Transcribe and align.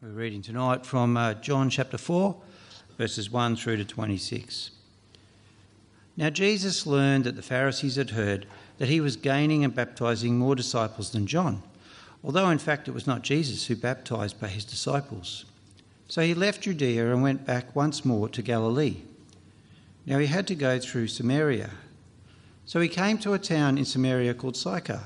We're 0.00 0.10
reading 0.10 0.42
tonight 0.42 0.86
from 0.86 1.16
uh, 1.16 1.34
John 1.34 1.70
chapter 1.70 1.98
4, 1.98 2.36
verses 2.98 3.32
1 3.32 3.56
through 3.56 3.78
to 3.78 3.84
26. 3.84 4.70
Now, 6.16 6.30
Jesus 6.30 6.86
learned 6.86 7.24
that 7.24 7.34
the 7.34 7.42
Pharisees 7.42 7.96
had 7.96 8.10
heard 8.10 8.46
that 8.78 8.88
he 8.88 9.00
was 9.00 9.16
gaining 9.16 9.64
and 9.64 9.74
baptizing 9.74 10.38
more 10.38 10.54
disciples 10.54 11.10
than 11.10 11.26
John, 11.26 11.64
although 12.22 12.48
in 12.48 12.58
fact 12.58 12.86
it 12.86 12.94
was 12.94 13.08
not 13.08 13.22
Jesus 13.22 13.66
who 13.66 13.74
baptized 13.74 14.36
but 14.38 14.50
his 14.50 14.64
disciples. 14.64 15.46
So 16.06 16.22
he 16.22 16.32
left 16.32 16.60
Judea 16.60 17.12
and 17.12 17.20
went 17.20 17.44
back 17.44 17.74
once 17.74 18.04
more 18.04 18.28
to 18.28 18.40
Galilee. 18.40 18.98
Now 20.06 20.18
he 20.18 20.28
had 20.28 20.46
to 20.46 20.54
go 20.54 20.78
through 20.78 21.08
Samaria. 21.08 21.70
So 22.66 22.78
he 22.78 22.88
came 22.88 23.18
to 23.18 23.32
a 23.32 23.38
town 23.40 23.76
in 23.76 23.84
Samaria 23.84 24.34
called 24.34 24.56
Sychar, 24.56 25.02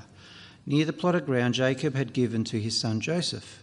near 0.67 0.85
the 0.85 0.93
plot 0.93 1.15
of 1.15 1.25
ground 1.25 1.55
Jacob 1.55 1.95
had 1.95 2.13
given 2.13 2.43
to 2.43 2.59
his 2.59 2.77
son 2.77 3.01
Joseph. 3.01 3.62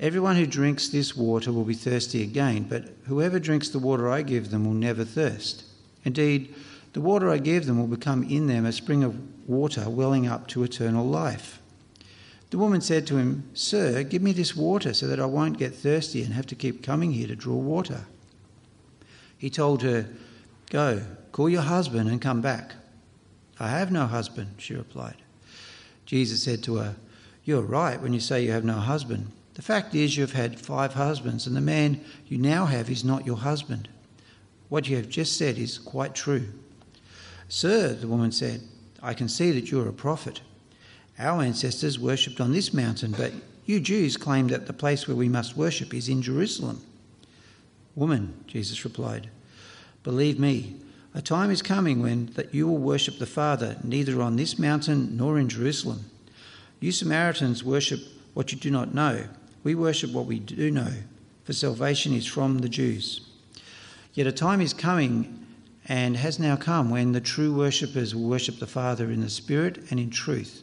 Everyone 0.00 0.36
who 0.36 0.46
drinks 0.46 0.88
this 0.88 1.16
water 1.16 1.52
will 1.52 1.64
be 1.64 1.74
thirsty 1.74 2.22
again, 2.22 2.64
but 2.68 2.88
whoever 3.04 3.38
drinks 3.38 3.68
the 3.68 3.78
water 3.78 4.08
I 4.08 4.22
give 4.22 4.50
them 4.50 4.64
will 4.64 4.74
never 4.74 5.04
thirst. 5.04 5.64
Indeed, 6.04 6.54
the 6.92 7.00
water 7.00 7.30
I 7.30 7.38
give 7.38 7.66
them 7.66 7.78
will 7.78 7.86
become 7.86 8.24
in 8.24 8.46
them 8.46 8.66
a 8.66 8.72
spring 8.72 9.04
of 9.04 9.16
water 9.48 9.88
welling 9.88 10.26
up 10.26 10.48
to 10.48 10.64
eternal 10.64 11.06
life. 11.06 11.60
The 12.50 12.58
woman 12.58 12.82
said 12.82 13.06
to 13.06 13.16
him, 13.16 13.48
Sir, 13.54 14.02
give 14.02 14.20
me 14.20 14.32
this 14.32 14.54
water 14.54 14.92
so 14.92 15.06
that 15.06 15.20
I 15.20 15.24
won't 15.24 15.58
get 15.58 15.74
thirsty 15.74 16.22
and 16.22 16.34
have 16.34 16.46
to 16.48 16.54
keep 16.54 16.82
coming 16.82 17.12
here 17.12 17.28
to 17.28 17.36
draw 17.36 17.54
water. 17.54 18.04
He 19.38 19.48
told 19.48 19.82
her, 19.82 20.08
Go, 20.68 21.02
call 21.32 21.48
your 21.48 21.62
husband 21.62 22.10
and 22.10 22.20
come 22.20 22.40
back. 22.40 22.74
I 23.58 23.68
have 23.68 23.90
no 23.90 24.06
husband, 24.06 24.56
she 24.58 24.74
replied. 24.74 25.16
Jesus 26.04 26.42
said 26.42 26.62
to 26.64 26.76
her, 26.76 26.96
You're 27.44 27.62
right 27.62 28.00
when 28.00 28.12
you 28.12 28.20
say 28.20 28.44
you 28.44 28.52
have 28.52 28.64
no 28.64 28.74
husband. 28.74 29.30
The 29.54 29.62
fact 29.62 29.94
is, 29.94 30.16
you 30.16 30.22
have 30.22 30.32
had 30.32 30.58
five 30.58 30.94
husbands, 30.94 31.46
and 31.46 31.54
the 31.54 31.60
man 31.60 32.00
you 32.26 32.38
now 32.38 32.66
have 32.66 32.88
is 32.88 33.04
not 33.04 33.26
your 33.26 33.36
husband. 33.36 33.88
What 34.68 34.88
you 34.88 34.96
have 34.96 35.08
just 35.08 35.36
said 35.36 35.58
is 35.58 35.78
quite 35.78 36.14
true. 36.14 36.48
Sir, 37.48 37.92
the 37.92 38.08
woman 38.08 38.32
said, 38.32 38.62
I 39.02 39.12
can 39.12 39.28
see 39.28 39.50
that 39.50 39.70
you 39.70 39.80
are 39.82 39.88
a 39.88 39.92
prophet. 39.92 40.40
Our 41.18 41.42
ancestors 41.42 41.98
worshipped 41.98 42.40
on 42.40 42.52
this 42.52 42.72
mountain, 42.72 43.12
but 43.12 43.32
you 43.66 43.78
Jews 43.78 44.16
claim 44.16 44.48
that 44.48 44.66
the 44.66 44.72
place 44.72 45.06
where 45.06 45.16
we 45.16 45.28
must 45.28 45.56
worship 45.56 45.92
is 45.92 46.08
in 46.08 46.22
Jerusalem. 46.22 46.80
Woman, 47.94 48.42
Jesus 48.46 48.84
replied, 48.84 49.28
believe 50.02 50.38
me, 50.38 50.76
a 51.14 51.20
time 51.20 51.50
is 51.50 51.60
coming 51.60 52.00
when 52.00 52.26
that 52.34 52.54
you 52.54 52.66
will 52.66 52.78
worship 52.78 53.18
the 53.18 53.26
Father 53.26 53.76
neither 53.84 54.22
on 54.22 54.36
this 54.36 54.58
mountain 54.58 55.14
nor 55.16 55.38
in 55.38 55.50
Jerusalem. 55.50 56.06
You 56.80 56.90
Samaritans 56.90 57.62
worship 57.62 58.00
what 58.32 58.50
you 58.50 58.58
do 58.58 58.70
not 58.70 58.94
know. 58.94 59.26
We 59.64 59.74
worship 59.74 60.12
what 60.12 60.26
we 60.26 60.38
do 60.38 60.70
know, 60.70 60.92
for 61.44 61.52
salvation 61.52 62.12
is 62.12 62.26
from 62.26 62.58
the 62.58 62.68
Jews. 62.68 63.20
Yet 64.14 64.26
a 64.26 64.32
time 64.32 64.60
is 64.60 64.74
coming 64.74 65.46
and 65.86 66.16
has 66.16 66.38
now 66.38 66.56
come 66.56 66.90
when 66.90 67.12
the 67.12 67.20
true 67.20 67.54
worshippers 67.54 68.14
will 68.14 68.28
worship 68.28 68.58
the 68.58 68.66
Father 68.66 69.10
in 69.10 69.20
the 69.20 69.30
Spirit 69.30 69.78
and 69.90 69.98
in 69.98 70.10
truth, 70.10 70.62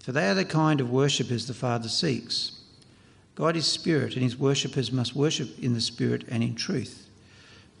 for 0.00 0.12
they 0.12 0.28
are 0.28 0.34
the 0.34 0.44
kind 0.44 0.80
of 0.80 0.90
worshippers 0.90 1.46
the 1.46 1.54
Father 1.54 1.88
seeks. 1.88 2.60
God 3.34 3.56
is 3.56 3.66
Spirit, 3.66 4.14
and 4.14 4.22
his 4.22 4.36
worshippers 4.36 4.92
must 4.92 5.16
worship 5.16 5.58
in 5.58 5.74
the 5.74 5.80
Spirit 5.80 6.24
and 6.28 6.42
in 6.42 6.54
truth. 6.54 7.08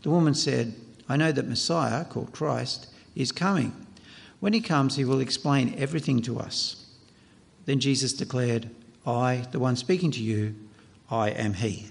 The 0.02 0.10
woman 0.10 0.34
said, 0.34 0.74
I 1.08 1.16
know 1.16 1.30
that 1.30 1.48
Messiah, 1.48 2.04
called 2.04 2.32
Christ, 2.32 2.88
is 3.14 3.32
coming. 3.32 3.86
When 4.40 4.52
he 4.52 4.60
comes, 4.60 4.96
he 4.96 5.04
will 5.04 5.20
explain 5.20 5.74
everything 5.76 6.22
to 6.22 6.38
us. 6.38 6.86
Then 7.66 7.80
Jesus 7.80 8.12
declared, 8.12 8.70
I, 9.04 9.46
the 9.50 9.58
one 9.58 9.74
speaking 9.74 10.12
to 10.12 10.22
you, 10.22 10.54
I 11.10 11.30
am 11.30 11.54
He. 11.54 11.88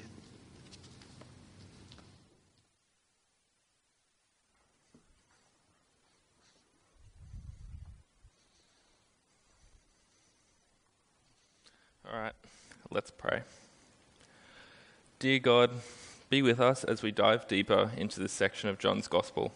All 12.10 12.18
right, 12.18 12.34
let's 12.90 13.12
pray. 13.12 13.42
Dear 15.20 15.40
God, 15.40 15.72
be 16.30 16.42
with 16.42 16.62
us 16.62 16.86
as 16.86 17.04
we 17.04 17.12
dive 17.12 17.48
deeper 17.48 17.92
into 17.98 18.22
this 18.22 18.32
section 18.32 18.70
of 18.70 18.80
John's 18.80 19.08
Gospel. 19.10 19.52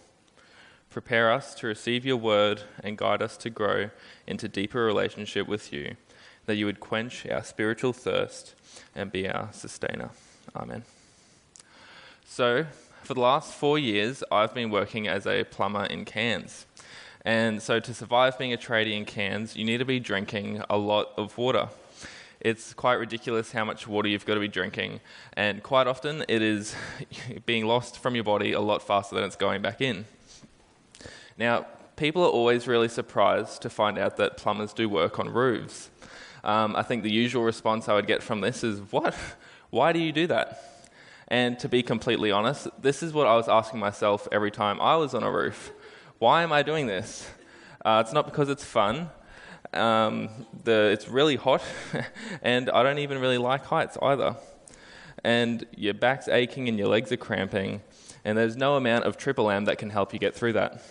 Prepare 0.89 1.31
us 1.31 1.55
to 1.55 1.67
receive 1.67 2.05
your 2.05 2.17
word 2.17 2.63
and 2.83 2.97
guide 2.97 3.21
us 3.21 3.37
to 3.37 3.49
grow 3.49 3.89
into 4.27 4.47
deeper 4.49 4.85
relationship 4.85 5.47
with 5.47 5.71
you 5.71 5.95
that 6.45 6.55
you 6.55 6.65
would 6.65 6.79
quench 6.79 7.25
our 7.27 7.43
spiritual 7.43 7.93
thirst 7.93 8.53
and 8.95 9.11
be 9.11 9.27
our 9.27 9.49
sustainer. 9.51 10.09
Amen. 10.55 10.83
So, 12.25 12.65
for 13.03 13.13
the 13.13 13.19
last 13.19 13.53
four 13.53 13.77
years, 13.77 14.23
I've 14.31 14.53
been 14.53 14.71
working 14.71 15.07
as 15.07 15.27
a 15.27 15.43
plumber 15.43 15.85
in 15.85 16.05
Cairns. 16.05 16.65
And 17.23 17.61
so, 17.61 17.79
to 17.79 17.93
survive 17.93 18.37
being 18.37 18.53
a 18.53 18.57
tradie 18.57 18.97
in 18.97 19.05
Cairns, 19.05 19.55
you 19.55 19.65
need 19.65 19.77
to 19.77 19.85
be 19.85 19.99
drinking 19.99 20.63
a 20.69 20.77
lot 20.77 21.11
of 21.17 21.37
water. 21.37 21.69
It's 22.39 22.73
quite 22.73 22.95
ridiculous 22.95 23.51
how 23.51 23.65
much 23.65 23.87
water 23.87 24.07
you've 24.07 24.25
got 24.25 24.35
to 24.35 24.39
be 24.39 24.47
drinking, 24.47 24.99
and 25.33 25.63
quite 25.63 25.87
often 25.87 26.23
it 26.27 26.41
is 26.41 26.75
being 27.45 27.65
lost 27.65 27.97
from 27.97 28.13
your 28.13 28.23
body 28.23 28.53
a 28.53 28.59
lot 28.59 28.81
faster 28.81 29.15
than 29.15 29.23
it's 29.23 29.35
going 29.35 29.61
back 29.61 29.81
in. 29.81 30.05
Now, 31.37 31.65
people 31.95 32.23
are 32.23 32.29
always 32.29 32.67
really 32.67 32.87
surprised 32.87 33.61
to 33.63 33.69
find 33.69 33.97
out 33.97 34.17
that 34.17 34.37
plumbers 34.37 34.73
do 34.73 34.87
work 34.87 35.17
on 35.19 35.29
roofs 35.29 35.89
um, 36.45 36.75
I 36.75 36.83
think 36.83 37.03
the 37.03 37.11
usual 37.11 37.43
response 37.43 37.89
I 37.89 37.95
would 37.95 38.07
get 38.07 38.21
from 38.21 38.41
this 38.41 38.63
is, 38.63 38.79
What? 38.91 39.15
Why 39.71 39.91
do 39.91 39.99
you 39.99 40.11
do 40.11 40.27
that? 40.27 40.61
And 41.27 41.57
to 41.59 41.67
be 41.67 41.81
completely 41.81 42.31
honest, 42.31 42.67
this 42.79 43.01
is 43.01 43.11
what 43.11 43.25
I 43.25 43.35
was 43.35 43.49
asking 43.49 43.79
myself 43.79 44.27
every 44.31 44.51
time 44.51 44.79
I 44.79 44.95
was 44.95 45.15
on 45.15 45.23
a 45.23 45.31
roof. 45.31 45.71
Why 46.19 46.43
am 46.43 46.53
I 46.53 46.61
doing 46.61 46.85
this? 46.85 47.27
Uh, 47.83 48.01
it's 48.05 48.13
not 48.13 48.25
because 48.25 48.49
it's 48.49 48.63
fun. 48.63 49.09
Um, 49.73 50.29
the, 50.63 50.91
it's 50.93 51.09
really 51.09 51.35
hot, 51.35 51.63
and 52.43 52.69
I 52.69 52.83
don't 52.83 52.99
even 52.99 53.19
really 53.19 53.39
like 53.39 53.65
heights 53.65 53.97
either. 54.01 54.35
And 55.23 55.65
your 55.75 55.95
back's 55.95 56.27
aching 56.27 56.69
and 56.69 56.77
your 56.77 56.87
legs 56.87 57.11
are 57.11 57.17
cramping, 57.17 57.81
and 58.23 58.37
there's 58.37 58.55
no 58.55 58.75
amount 58.75 59.05
of 59.05 59.17
triple 59.17 59.49
M 59.49 59.65
that 59.65 59.79
can 59.79 59.89
help 59.89 60.13
you 60.13 60.19
get 60.19 60.35
through 60.35 60.53
that. 60.53 60.83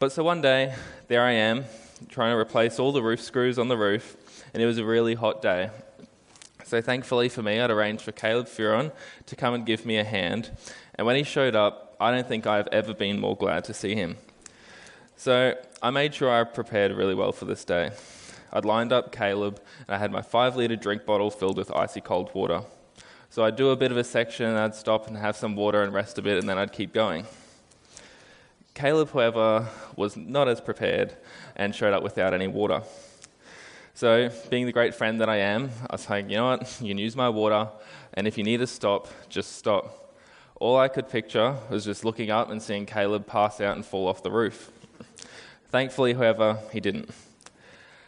But 0.00 0.10
so 0.10 0.24
one 0.24 0.42
day, 0.42 0.74
there 1.06 1.22
I 1.22 1.32
am, 1.32 1.64
trying 2.08 2.32
to 2.32 2.38
replace 2.38 2.78
all 2.78 2.92
the 2.92 3.02
roof 3.02 3.20
screws 3.20 3.58
on 3.58 3.68
the 3.68 3.76
roof, 3.76 4.16
and 4.54 4.62
it 4.62 4.66
was 4.66 4.78
a 4.78 4.84
really 4.84 5.14
hot 5.14 5.42
day. 5.42 5.70
So 6.64 6.82
thankfully 6.82 7.28
for 7.28 7.42
me, 7.42 7.60
I'd 7.60 7.70
arranged 7.70 8.02
for 8.02 8.12
Caleb 8.12 8.46
Furon 8.46 8.92
to 9.26 9.36
come 9.36 9.54
and 9.54 9.64
give 9.64 9.86
me 9.86 9.96
a 9.96 10.04
hand. 10.04 10.50
And 10.96 11.06
when 11.06 11.16
he 11.16 11.22
showed 11.22 11.56
up, 11.56 11.96
I 11.98 12.10
don't 12.10 12.26
think 12.26 12.46
I've 12.46 12.68
ever 12.68 12.94
been 12.94 13.18
more 13.18 13.36
glad 13.36 13.64
to 13.64 13.74
see 13.74 13.94
him. 13.94 14.16
So 15.16 15.54
I 15.82 15.90
made 15.90 16.14
sure 16.14 16.30
I 16.30 16.44
prepared 16.44 16.92
really 16.92 17.14
well 17.14 17.32
for 17.32 17.44
this 17.44 17.64
day. 17.64 17.90
I'd 18.52 18.64
lined 18.64 18.92
up 18.92 19.12
Caleb, 19.12 19.60
and 19.86 19.94
I 19.94 19.98
had 19.98 20.12
my 20.12 20.22
five 20.22 20.56
litre 20.56 20.76
drink 20.76 21.04
bottle 21.04 21.30
filled 21.30 21.56
with 21.56 21.74
icy 21.74 22.00
cold 22.00 22.30
water. 22.34 22.62
So 23.30 23.44
I'd 23.44 23.56
do 23.56 23.70
a 23.70 23.76
bit 23.76 23.90
of 23.90 23.96
a 23.96 24.04
section, 24.04 24.46
and 24.46 24.58
I'd 24.58 24.74
stop 24.74 25.06
and 25.06 25.16
have 25.16 25.36
some 25.36 25.56
water 25.56 25.82
and 25.82 25.92
rest 25.92 26.18
a 26.18 26.22
bit, 26.22 26.38
and 26.38 26.48
then 26.48 26.56
I'd 26.58 26.72
keep 26.72 26.92
going. 26.92 27.26
Caleb, 28.78 29.10
however, 29.10 29.66
was 29.96 30.16
not 30.16 30.46
as 30.46 30.60
prepared 30.60 31.16
and 31.56 31.74
showed 31.74 31.92
up 31.92 32.04
without 32.04 32.32
any 32.32 32.46
water. 32.46 32.82
So, 33.92 34.30
being 34.50 34.66
the 34.66 34.72
great 34.72 34.94
friend 34.94 35.20
that 35.20 35.28
I 35.28 35.38
am, 35.38 35.70
I 35.90 35.94
was 35.94 36.08
like, 36.08 36.30
you 36.30 36.36
know 36.36 36.46
what, 36.46 36.78
you 36.80 36.86
can 36.86 36.98
use 36.98 37.16
my 37.16 37.28
water, 37.28 37.70
and 38.14 38.28
if 38.28 38.38
you 38.38 38.44
need 38.44 38.58
to 38.58 38.68
stop, 38.68 39.08
just 39.28 39.56
stop. 39.56 40.14
All 40.60 40.78
I 40.78 40.86
could 40.86 41.08
picture 41.08 41.56
was 41.68 41.84
just 41.84 42.04
looking 42.04 42.30
up 42.30 42.50
and 42.50 42.62
seeing 42.62 42.86
Caleb 42.86 43.26
pass 43.26 43.60
out 43.60 43.74
and 43.74 43.84
fall 43.84 44.06
off 44.06 44.22
the 44.22 44.30
roof. 44.30 44.70
Thankfully, 45.70 46.14
however, 46.14 46.60
he 46.72 46.78
didn't. 46.78 47.10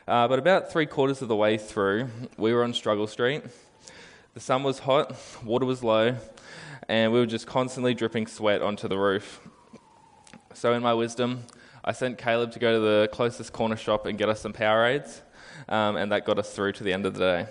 Uh, 0.07 0.29
but 0.29 0.39
about 0.39 0.71
three 0.71 0.87
quarters 0.87 1.21
of 1.21 1.27
the 1.27 1.35
way 1.35 1.59
through, 1.59 2.09
we 2.37 2.53
were 2.53 2.63
on 2.63 2.75
Struggle 2.75 3.09
Street. 3.09 3.43
The 4.35 4.41
sun 4.41 4.63
was 4.63 4.79
hot, 4.79 5.17
water 5.45 5.67
was 5.67 5.83
low, 5.83 6.15
and 6.89 7.13
we 7.13 7.19
were 7.19 7.27
just 7.27 7.49
constantly 7.49 7.93
dripping 7.93 8.29
sweat 8.29 8.63
onto 8.63 8.87
the 8.87 8.99
roof. 8.99 9.41
So, 10.61 10.75
in 10.75 10.83
my 10.83 10.93
wisdom, 10.93 11.45
I 11.83 11.93
sent 11.93 12.19
Caleb 12.19 12.53
to 12.53 12.59
go 12.59 12.75
to 12.75 12.81
the 12.81 13.09
closest 13.11 13.51
corner 13.51 13.77
shop 13.77 14.05
and 14.05 14.19
get 14.19 14.29
us 14.29 14.43
some 14.43 14.53
Powerades, 14.53 15.23
um, 15.71 15.97
and 15.97 16.13
that 16.13 16.27
got 16.27 16.39
us 16.39 16.53
through 16.53 16.73
to 16.73 16.85
the 16.85 16.93
end 16.93 17.07
of 17.07 17.15
the 17.15 17.19
day. 17.19 17.47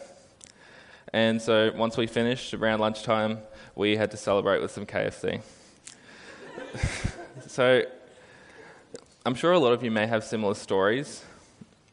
And 1.11 1.41
so, 1.41 1.71
once 1.75 1.97
we 1.97 2.05
finished 2.05 2.53
around 2.53 2.81
lunchtime, 2.81 3.39
we 3.73 3.97
had 3.97 4.11
to 4.11 4.17
celebrate 4.17 4.61
with 4.61 4.69
some 4.69 4.85
KFC. 4.85 5.41
so, 7.47 7.81
I'm 9.25 9.33
sure 9.33 9.53
a 9.53 9.59
lot 9.59 9.73
of 9.73 9.83
you 9.83 9.89
may 9.89 10.05
have 10.05 10.23
similar 10.23 10.53
stories. 10.53 11.23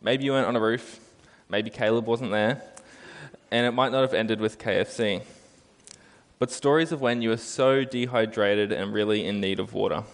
Maybe 0.02 0.24
you 0.24 0.32
went 0.32 0.46
on 0.46 0.54
a 0.54 0.60
roof, 0.60 1.00
maybe 1.48 1.70
Caleb 1.70 2.04
wasn't 2.04 2.32
there, 2.32 2.60
and 3.50 3.66
it 3.66 3.72
might 3.72 3.90
not 3.90 4.02
have 4.02 4.12
ended 4.12 4.38
with 4.38 4.58
KFC. 4.58 5.22
But 6.38 6.50
stories 6.50 6.92
of 6.92 7.00
when 7.00 7.22
you 7.22 7.30
were 7.30 7.38
so 7.38 7.84
dehydrated 7.84 8.70
and 8.70 8.92
really 8.92 9.24
in 9.24 9.40
need 9.40 9.58
of 9.58 9.72
water. 9.72 10.04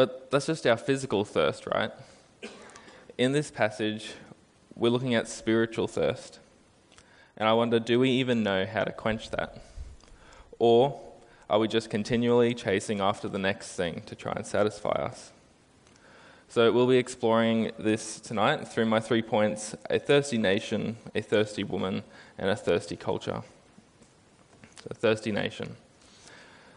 But 0.00 0.30
that's 0.30 0.46
just 0.46 0.66
our 0.66 0.78
physical 0.78 1.26
thirst, 1.26 1.66
right? 1.66 1.90
In 3.18 3.32
this 3.32 3.50
passage, 3.50 4.14
we're 4.74 4.88
looking 4.88 5.14
at 5.14 5.28
spiritual 5.28 5.86
thirst. 5.86 6.38
And 7.36 7.46
I 7.46 7.52
wonder 7.52 7.78
do 7.78 8.00
we 8.00 8.08
even 8.08 8.42
know 8.42 8.64
how 8.64 8.84
to 8.84 8.92
quench 8.92 9.28
that? 9.32 9.62
Or 10.58 10.98
are 11.50 11.58
we 11.58 11.68
just 11.68 11.90
continually 11.90 12.54
chasing 12.54 13.02
after 13.02 13.28
the 13.28 13.38
next 13.38 13.76
thing 13.76 14.00
to 14.06 14.14
try 14.14 14.32
and 14.34 14.46
satisfy 14.46 14.88
us? 14.88 15.32
So 16.48 16.72
we'll 16.72 16.86
be 16.86 16.96
exploring 16.96 17.72
this 17.78 18.20
tonight 18.20 18.68
through 18.68 18.86
my 18.86 19.00
three 19.00 19.20
points 19.20 19.74
a 19.90 19.98
thirsty 19.98 20.38
nation, 20.38 20.96
a 21.14 21.20
thirsty 21.20 21.62
woman, 21.62 22.04
and 22.38 22.48
a 22.48 22.56
thirsty 22.56 22.96
culture. 22.96 23.42
So, 24.82 24.88
a 24.92 24.94
thirsty 24.94 25.30
nation. 25.30 25.76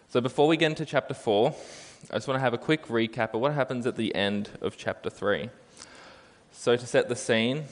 So 0.09 0.19
before 0.19 0.49
we 0.49 0.57
get 0.57 0.71
into 0.71 0.85
chapter 0.85 1.13
4, 1.13 1.55
I 2.11 2.15
just 2.15 2.27
want 2.27 2.37
to 2.37 2.41
have 2.41 2.53
a 2.53 2.57
quick 2.57 2.87
recap 2.87 3.33
of 3.33 3.41
what 3.41 3.53
happens 3.53 3.87
at 3.87 3.95
the 3.95 4.13
end 4.15 4.49
of 4.61 4.77
chapter 4.77 5.09
3. 5.09 5.49
So, 6.51 6.75
to 6.75 6.85
set 6.85 7.09
the 7.09 7.15
scene, 7.15 7.65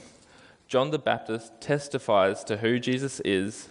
John 0.68 0.90
the 0.90 0.98
Baptist 0.98 1.60
testifies 1.60 2.42
to 2.44 2.56
who 2.58 2.78
Jesus 2.78 3.20
is 3.20 3.68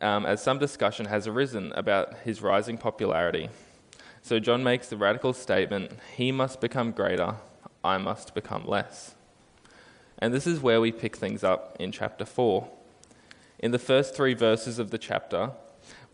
um, 0.00 0.26
as 0.26 0.42
some 0.42 0.58
discussion 0.58 1.06
has 1.06 1.26
arisen 1.26 1.72
about 1.74 2.18
his 2.24 2.42
rising 2.42 2.78
popularity 2.78 3.48
so 4.26 4.40
John 4.40 4.64
makes 4.64 4.88
the 4.88 4.96
radical 4.96 5.32
statement 5.32 5.92
He 6.16 6.32
must 6.32 6.60
become 6.60 6.90
greater, 6.90 7.36
I 7.84 7.96
must 7.98 8.34
become 8.34 8.66
less. 8.66 9.14
And 10.18 10.34
this 10.34 10.48
is 10.48 10.58
where 10.58 10.80
we 10.80 10.90
pick 10.90 11.16
things 11.16 11.44
up 11.44 11.76
in 11.78 11.92
chapter 11.92 12.24
4. 12.24 12.68
In 13.60 13.70
the 13.70 13.78
first 13.78 14.16
three 14.16 14.34
verses 14.34 14.80
of 14.80 14.90
the 14.90 14.98
chapter, 14.98 15.52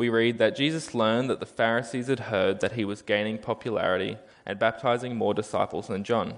we 0.03 0.09
read 0.09 0.39
that 0.39 0.57
Jesus 0.57 0.97
learned 0.97 1.31
that 1.31 1.39
the 1.39 1.47
Pharisees 1.47 2.09
had 2.09 2.19
heard 2.19 2.59
that 2.59 2.73
he 2.73 2.85
was 2.85 3.03
gaining 3.03 3.39
popularity 3.39 4.19
and 4.45 4.59
baptizing 4.59 5.15
more 5.15 5.33
disciples 5.33 5.87
than 5.87 6.03
John, 6.03 6.35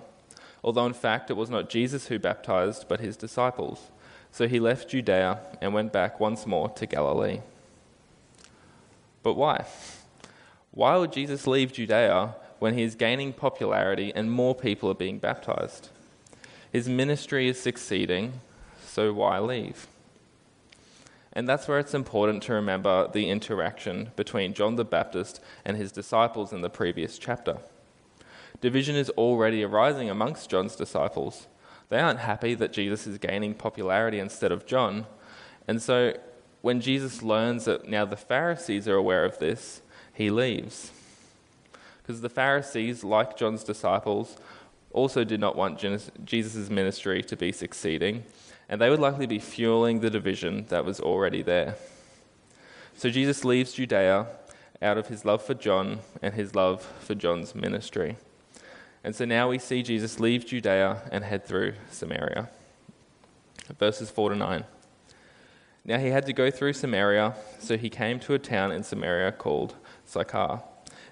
although 0.63 0.85
in 0.85 0.93
fact 0.93 1.31
it 1.31 1.37
was 1.39 1.49
not 1.49 1.71
Jesus 1.71 2.09
who 2.09 2.19
baptized, 2.19 2.85
but 2.91 3.01
his 3.01 3.17
disciples. 3.17 3.91
So 4.31 4.47
he 4.47 4.61
left 4.61 4.91
Judea 4.91 5.41
and 5.63 5.73
went 5.73 5.95
back 5.95 6.21
once 6.21 6.47
more 6.47 6.69
to 6.69 6.85
Galilee. 6.85 7.41
But 9.23 9.33
why? 9.33 9.65
Why 10.71 10.99
would 10.99 11.15
Jesus 11.15 11.47
leave 11.47 11.73
Judea 11.73 12.35
when 12.59 12.77
he 12.77 12.83
is 12.83 12.95
gaining 12.95 13.33
popularity 13.33 14.13
and 14.15 14.31
more 14.31 14.55
people 14.55 14.91
are 14.91 14.95
being 14.95 15.19
baptized? 15.19 15.89
His 16.71 16.87
ministry 16.87 17.49
is 17.49 17.59
succeeding, 17.59 18.43
so 18.85 19.15
why 19.15 19.39
leave? 19.39 19.87
And 21.35 21.49
that's 21.49 21.67
where 21.67 21.81
it's 21.81 21.95
important 21.95 22.43
to 22.45 22.53
remember 22.53 23.09
the 23.09 23.29
interaction 23.29 24.13
between 24.15 24.55
John 24.55 24.77
the 24.77 24.85
Baptist 24.85 25.41
and 25.65 25.77
his 25.77 25.91
disciples 25.91 26.53
in 26.53 26.61
the 26.61 26.71
previous 26.71 27.19
chapter. 27.19 27.59
Division 28.61 28.95
is 28.95 29.11
already 29.11 29.65
arising 29.65 30.09
amongst 30.09 30.49
John's 30.49 30.77
disciples. 30.77 31.49
They 31.89 31.99
aren't 31.99 32.21
happy 32.21 32.55
that 32.55 32.73
Jesus 32.73 33.07
is 33.07 33.19
gaining 33.19 33.55
popularity 33.55 34.21
instead 34.21 34.53
of 34.53 34.65
John. 34.65 35.07
And 35.67 35.83
so 35.83 36.15
when 36.63 36.81
Jesus 36.81 37.23
learns 37.23 37.65
that 37.65 37.89
now 37.89 38.05
the 38.05 38.17
Pharisees 38.17 38.87
are 38.87 38.95
aware 38.95 39.25
of 39.25 39.39
this, 39.39 39.83
he 40.15 40.31
leaves. 40.31 40.93
Because 42.01 42.21
the 42.21 42.29
Pharisees, 42.29 43.03
like 43.03 43.37
John's 43.37 43.65
disciples, 43.65 44.37
also 44.93 45.25
did 45.25 45.41
not 45.41 45.57
want 45.57 45.85
Jesus' 46.25 46.71
ministry 46.71 47.23
to 47.23 47.37
be 47.37 47.51
succeeding, 47.51 48.25
and 48.69 48.81
they 48.81 48.91
would 48.91 49.01
likely 49.01 49.27
be 49.27 49.39
fueling 49.39 50.01
the 50.01 50.11
division 50.11 50.67
that 50.69 50.85
was 50.85 51.01
already 51.01 51.43
there. 51.43 51.77
So 52.97 53.11
Jesus 53.11 53.45
leaves 53.45 53.73
Judea 53.73 54.27
out 54.81 54.99
of 54.99 55.09
his 55.09 55.25
love 55.25 55.43
for 55.43 55.55
John 55.55 56.01
and 56.23 56.35
his 56.35 56.55
love 56.55 56.83
for 57.01 57.15
John's 57.15 57.55
ministry. 57.55 58.17
And 59.03 59.15
so 59.15 59.25
now 59.25 59.49
we 59.51 59.59
see 59.59 59.83
Jesus 59.83 60.21
leave 60.21 60.47
Judea 60.47 61.03
and 61.11 61.25
head 61.25 61.45
through 61.45 61.75
Samaria. 61.91 62.49
Verses 63.79 64.11
4 64.11 64.31
to 64.31 64.37
9. 64.37 64.65
Now 65.85 65.99
he 65.99 66.09
had 66.09 66.25
to 66.27 66.33
go 66.33 66.51
through 66.51 66.73
Samaria, 66.73 67.35
so 67.59 67.77
he 67.77 67.91
came 67.91 68.19
to 68.21 68.35
a 68.35 68.39
town 68.39 68.73
in 68.73 68.83
Samaria 68.83 69.33
called 69.33 69.75
Sychar, 70.07 70.63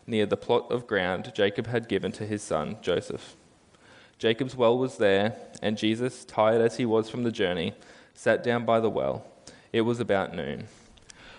near 0.07 0.25
the 0.25 0.37
plot 0.39 0.71
of 0.71 0.87
ground 0.87 1.33
Jacob 1.35 1.67
had 1.67 1.89
given 1.89 2.13
to 2.13 2.27
his 2.27 2.43
son 2.43 2.79
Joseph. 2.81 3.37
Jacob's 4.23 4.55
well 4.55 4.79
was 4.79 4.99
there, 4.99 5.35
and 5.63 5.77
Jesus, 5.77 6.25
tired 6.25 6.61
as 6.61 6.77
he 6.77 6.87
was 6.87 7.11
from 7.11 7.25
the 7.25 7.33
journey, 7.33 7.75
sat 8.15 8.45
down 8.45 8.65
by 8.65 8.79
the 8.79 8.89
well. 8.89 9.27
It 9.73 9.81
was 9.81 9.99
about 9.99 10.33
noon. 10.33 10.69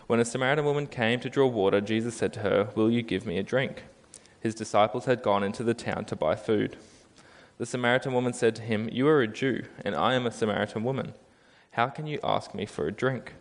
When 0.07 0.19
a 0.19 0.25
Samaritan 0.25 0.65
woman 0.65 0.87
came 0.87 1.21
to 1.21 1.29
draw 1.29 1.47
water, 1.47 1.79
Jesus 1.79 2.17
said 2.17 2.33
to 2.33 2.41
her, 2.41 2.71
Will 2.75 2.91
you 2.91 3.01
give 3.01 3.25
me 3.25 3.37
a 3.37 3.41
drink? 3.41 3.83
His 4.41 4.53
disciples 4.53 5.05
had 5.05 5.23
gone 5.23 5.45
into 5.45 5.63
the 5.63 5.73
town 5.73 6.03
to 6.07 6.17
buy 6.17 6.35
food. 6.35 6.75
The 7.57 7.65
Samaritan 7.65 8.11
woman 8.11 8.33
said 8.33 8.53
to 8.57 8.61
him, 8.61 8.89
You 8.91 9.07
are 9.07 9.21
a 9.21 9.29
Jew, 9.29 9.63
and 9.85 9.95
I 9.95 10.15
am 10.15 10.25
a 10.25 10.31
Samaritan 10.31 10.83
woman. 10.83 11.13
How 11.71 11.87
can 11.87 12.05
you 12.05 12.19
ask 12.21 12.53
me 12.53 12.65
for 12.65 12.85
a 12.85 12.91
drink? 12.91 13.35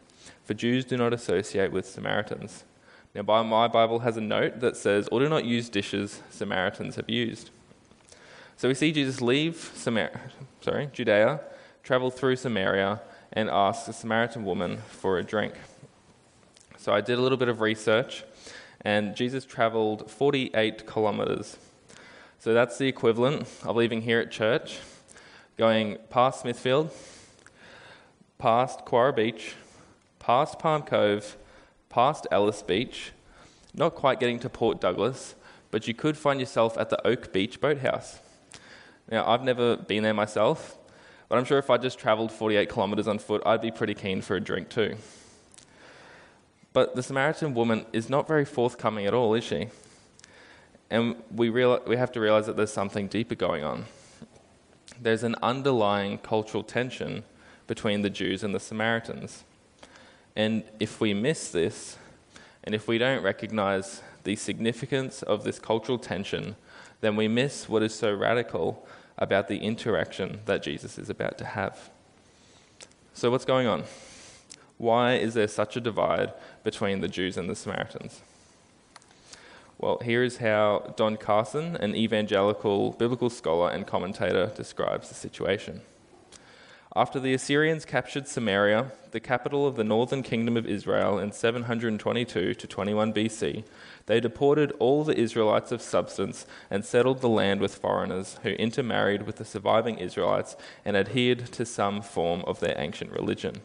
For 0.44 0.54
Jews 0.54 0.84
do 0.84 0.96
not 0.96 1.12
associate 1.12 1.72
with 1.72 1.88
Samaritans. 1.88 2.62
Now, 3.12 3.42
my 3.42 3.66
Bible 3.66 3.98
has 3.98 4.16
a 4.16 4.20
note 4.20 4.60
that 4.60 4.76
says, 4.76 5.08
or 5.10 5.18
do 5.18 5.28
not 5.28 5.44
use 5.44 5.68
dishes 5.68 6.22
Samaritans 6.30 6.94
have 6.94 7.10
used. 7.10 7.50
So 8.56 8.68
we 8.68 8.74
see 8.74 8.92
Jesus 8.92 9.20
leave 9.20 9.72
Samar- 9.74 10.20
sorry, 10.60 10.88
Judea, 10.92 11.40
travel 11.82 12.10
through 12.10 12.36
Samaria, 12.36 13.00
and 13.32 13.48
ask 13.48 13.88
a 13.88 13.92
Samaritan 13.92 14.44
woman 14.44 14.78
for 14.88 15.18
a 15.18 15.24
drink. 15.24 15.54
So 16.76 16.92
I 16.92 17.00
did 17.00 17.18
a 17.18 17.22
little 17.22 17.38
bit 17.38 17.48
of 17.48 17.60
research, 17.60 18.24
and 18.82 19.16
Jesus 19.16 19.44
traveled 19.44 20.10
48 20.10 20.86
kilometers. 20.86 21.56
So 22.38 22.52
that's 22.52 22.76
the 22.76 22.88
equivalent 22.88 23.48
of 23.64 23.76
leaving 23.76 24.02
here 24.02 24.20
at 24.20 24.30
church, 24.30 24.80
going 25.56 25.96
past 26.10 26.40
Smithfield, 26.40 26.90
past 28.38 28.84
Kewarra 28.84 29.14
Beach, 29.14 29.54
past 30.18 30.58
Palm 30.58 30.82
Cove, 30.82 31.36
past 31.88 32.26
Ellis 32.30 32.62
Beach, 32.62 33.12
not 33.74 33.94
quite 33.94 34.18
getting 34.18 34.40
to 34.40 34.48
Port 34.48 34.80
Douglas, 34.80 35.34
but 35.70 35.86
you 35.86 35.94
could 35.94 36.16
find 36.16 36.40
yourself 36.40 36.76
at 36.76 36.90
the 36.90 37.06
Oak 37.06 37.32
Beach 37.32 37.60
Boathouse. 37.60 38.18
Now, 39.10 39.28
I've 39.28 39.42
never 39.42 39.76
been 39.76 40.02
there 40.02 40.14
myself, 40.14 40.78
but 41.28 41.38
I'm 41.38 41.44
sure 41.44 41.58
if 41.58 41.70
I 41.70 41.76
just 41.76 41.98
travelled 41.98 42.32
48 42.32 42.68
kilometres 42.68 43.08
on 43.08 43.18
foot, 43.18 43.42
I'd 43.44 43.60
be 43.60 43.70
pretty 43.70 43.94
keen 43.94 44.22
for 44.22 44.36
a 44.36 44.40
drink 44.40 44.68
too. 44.68 44.96
But 46.72 46.94
the 46.94 47.02
Samaritan 47.02 47.54
woman 47.54 47.86
is 47.92 48.08
not 48.08 48.26
very 48.26 48.44
forthcoming 48.44 49.06
at 49.06 49.14
all, 49.14 49.34
is 49.34 49.44
she? 49.44 49.68
And 50.90 51.16
we, 51.34 51.48
real- 51.48 51.82
we 51.86 51.96
have 51.96 52.12
to 52.12 52.20
realise 52.20 52.46
that 52.46 52.56
there's 52.56 52.72
something 52.72 53.08
deeper 53.08 53.34
going 53.34 53.64
on. 53.64 53.86
There's 55.00 55.22
an 55.22 55.36
underlying 55.42 56.18
cultural 56.18 56.62
tension 56.62 57.24
between 57.66 58.02
the 58.02 58.10
Jews 58.10 58.42
and 58.42 58.54
the 58.54 58.60
Samaritans. 58.60 59.44
And 60.36 60.64
if 60.80 61.00
we 61.00 61.14
miss 61.14 61.50
this, 61.50 61.98
and 62.64 62.74
if 62.74 62.88
we 62.88 62.98
don't 62.98 63.22
recognize 63.22 64.02
the 64.24 64.36
significance 64.36 65.22
of 65.22 65.44
this 65.44 65.58
cultural 65.58 65.98
tension, 65.98 66.56
then 67.02 67.16
we 67.16 67.28
miss 67.28 67.68
what 67.68 67.82
is 67.82 67.94
so 67.94 68.14
radical 68.14 68.86
about 69.18 69.48
the 69.48 69.58
interaction 69.58 70.40
that 70.46 70.62
Jesus 70.62 70.98
is 70.98 71.10
about 71.10 71.36
to 71.38 71.44
have. 71.44 71.90
So, 73.12 73.30
what's 73.30 73.44
going 73.44 73.66
on? 73.66 73.84
Why 74.78 75.14
is 75.14 75.34
there 75.34 75.48
such 75.48 75.76
a 75.76 75.80
divide 75.80 76.32
between 76.64 77.00
the 77.00 77.08
Jews 77.08 77.36
and 77.36 77.50
the 77.50 77.54
Samaritans? 77.54 78.22
Well, 79.78 79.98
here 79.98 80.22
is 80.22 80.38
how 80.38 80.94
Don 80.96 81.16
Carson, 81.16 81.76
an 81.76 81.94
evangelical 81.96 82.92
biblical 82.92 83.30
scholar 83.30 83.70
and 83.70 83.86
commentator, 83.86 84.52
describes 84.54 85.08
the 85.08 85.14
situation. 85.14 85.82
After 86.94 87.18
the 87.18 87.32
Assyrians 87.32 87.86
captured 87.86 88.28
Samaria, 88.28 88.92
the 89.12 89.20
capital 89.20 89.66
of 89.66 89.76
the 89.76 89.84
northern 89.84 90.22
kingdom 90.22 90.58
of 90.58 90.66
Israel, 90.66 91.18
in 91.18 91.32
722 91.32 92.52
to 92.52 92.66
21 92.66 93.14
BC, 93.14 93.64
they 94.04 94.20
deported 94.20 94.72
all 94.78 95.02
the 95.02 95.18
Israelites 95.18 95.72
of 95.72 95.80
substance 95.80 96.44
and 96.70 96.84
settled 96.84 97.22
the 97.22 97.30
land 97.30 97.62
with 97.62 97.76
foreigners 97.76 98.38
who 98.42 98.50
intermarried 98.50 99.22
with 99.22 99.36
the 99.36 99.44
surviving 99.46 99.96
Israelites 99.96 100.54
and 100.84 100.94
adhered 100.94 101.46
to 101.52 101.64
some 101.64 102.02
form 102.02 102.42
of 102.46 102.60
their 102.60 102.78
ancient 102.78 103.10
religion. 103.12 103.62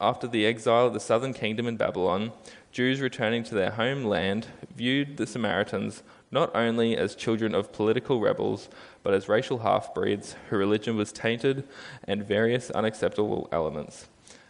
After 0.00 0.26
the 0.26 0.44
exile 0.44 0.88
of 0.88 0.94
the 0.94 0.98
southern 0.98 1.32
kingdom 1.32 1.68
in 1.68 1.76
Babylon, 1.76 2.32
Jews 2.72 3.00
returning 3.00 3.44
to 3.44 3.54
their 3.54 3.70
homeland 3.70 4.48
viewed 4.74 5.18
the 5.18 5.26
Samaritans 5.28 6.02
not 6.32 6.50
only 6.56 6.96
as 6.96 7.14
children 7.14 7.54
of 7.54 7.72
political 7.72 8.18
rebels, 8.18 8.68
but 9.02 9.14
as 9.14 9.28
racial 9.28 9.58
half 9.58 9.94
breeds 9.94 10.34
her 10.50 10.58
religion 10.58 10.96
was 10.96 11.12
tainted 11.12 11.64
and 12.04 12.24
various 12.24 12.70
unacceptable 12.70 13.48
elements. 13.52 14.06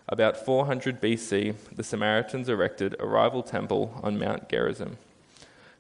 About 0.09 0.37
400 0.37 1.01
BC, 1.01 1.55
the 1.75 1.85
Samaritans 1.85 2.49
erected 2.49 2.97
a 2.99 3.07
rival 3.07 3.43
temple 3.43 3.99
on 4.03 4.19
Mount 4.19 4.49
Gerizim. 4.49 4.99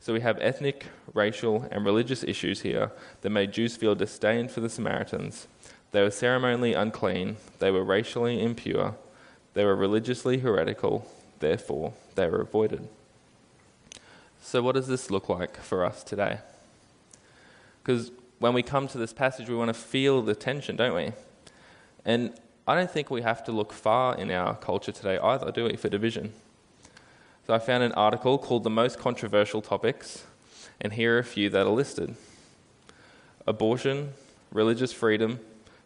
So 0.00 0.12
we 0.12 0.20
have 0.20 0.38
ethnic, 0.40 0.86
racial, 1.14 1.68
and 1.70 1.84
religious 1.84 2.24
issues 2.24 2.62
here 2.62 2.90
that 3.20 3.30
made 3.30 3.52
Jews 3.52 3.76
feel 3.76 3.94
disdain 3.94 4.48
for 4.48 4.60
the 4.60 4.68
Samaritans. 4.68 5.46
They 5.92 6.02
were 6.02 6.10
ceremonially 6.10 6.74
unclean, 6.74 7.36
they 7.58 7.70
were 7.70 7.84
racially 7.84 8.42
impure, 8.42 8.96
they 9.54 9.64
were 9.64 9.76
religiously 9.76 10.38
heretical, 10.38 11.06
therefore, 11.40 11.92
they 12.14 12.26
were 12.26 12.40
avoided. 12.40 12.88
So, 14.40 14.62
what 14.62 14.74
does 14.74 14.88
this 14.88 15.10
look 15.10 15.28
like 15.28 15.56
for 15.58 15.84
us 15.84 16.02
today? 16.02 16.38
Because 17.82 18.10
when 18.42 18.54
we 18.54 18.62
come 18.64 18.88
to 18.88 18.98
this 18.98 19.12
passage, 19.12 19.48
we 19.48 19.54
want 19.54 19.68
to 19.68 19.74
feel 19.74 20.20
the 20.20 20.34
tension, 20.34 20.74
don't 20.74 20.96
we? 20.96 21.12
And 22.04 22.32
I 22.66 22.74
don't 22.74 22.90
think 22.90 23.08
we 23.08 23.22
have 23.22 23.44
to 23.44 23.52
look 23.52 23.72
far 23.72 24.16
in 24.16 24.32
our 24.32 24.56
culture 24.56 24.90
today 24.90 25.16
either, 25.16 25.52
do 25.52 25.66
we, 25.66 25.76
for 25.76 25.88
division? 25.88 26.32
So, 27.46 27.54
I 27.54 27.60
found 27.60 27.84
an 27.84 27.92
article 27.92 28.38
called 28.38 28.64
The 28.64 28.70
Most 28.70 28.98
Controversial 28.98 29.62
Topics, 29.62 30.24
and 30.80 30.92
here 30.92 31.14
are 31.14 31.18
a 31.20 31.24
few 31.24 31.50
that 31.50 31.66
are 31.66 31.70
listed 31.70 32.16
abortion, 33.46 34.12
religious 34.50 34.92
freedom, 34.92 35.38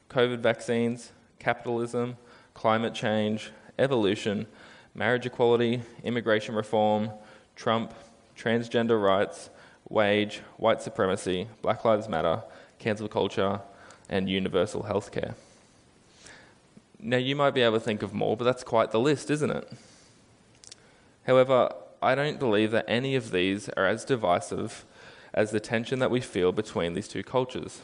COVID 0.09 0.39
vaccines, 0.39 1.13
capitalism, 1.39 2.17
climate 2.55 2.95
change, 2.95 3.51
evolution, 3.79 4.47
marriage 4.95 5.27
equality, 5.27 5.83
immigration 6.05 6.55
reform, 6.55 7.11
Trump, 7.55 7.93
transgender 8.35 9.03
rights, 9.03 9.51
wage, 9.89 10.43
white 10.57 10.83
supremacy, 10.83 11.49
Black 11.63 11.85
Lives 11.85 12.09
Matter, 12.09 12.43
cancel 12.79 13.09
culture, 13.09 13.61
and 14.09 14.29
universal 14.29 14.85
healthcare. 14.85 15.35
Now, 16.99 17.19
you 17.19 17.37
might 17.37 17.53
be 17.53 17.63
able 17.63 17.79
to 17.79 17.85
think 17.85 18.03
of 18.03 18.15
more, 18.15 18.37
but 18.37 18.45
that's 18.45 18.65
quite 18.65 18.91
the 18.91 19.01
list, 19.01 19.31
isn't 19.31 19.51
it? 19.51 19.73
However, 21.27 21.73
I 22.03 22.15
don't 22.15 22.39
believe 22.39 22.71
that 22.71 22.85
any 22.89 23.17
of 23.17 23.31
these 23.31 23.69
are 23.71 23.87
as 23.87 24.05
divisive 24.05 24.85
as 25.35 25.51
the 25.51 25.61
tension 25.61 25.99
that 25.99 26.11
we 26.11 26.21
feel 26.21 26.53
between 26.53 26.95
these 26.95 27.09
two 27.09 27.23
cultures. 27.23 27.81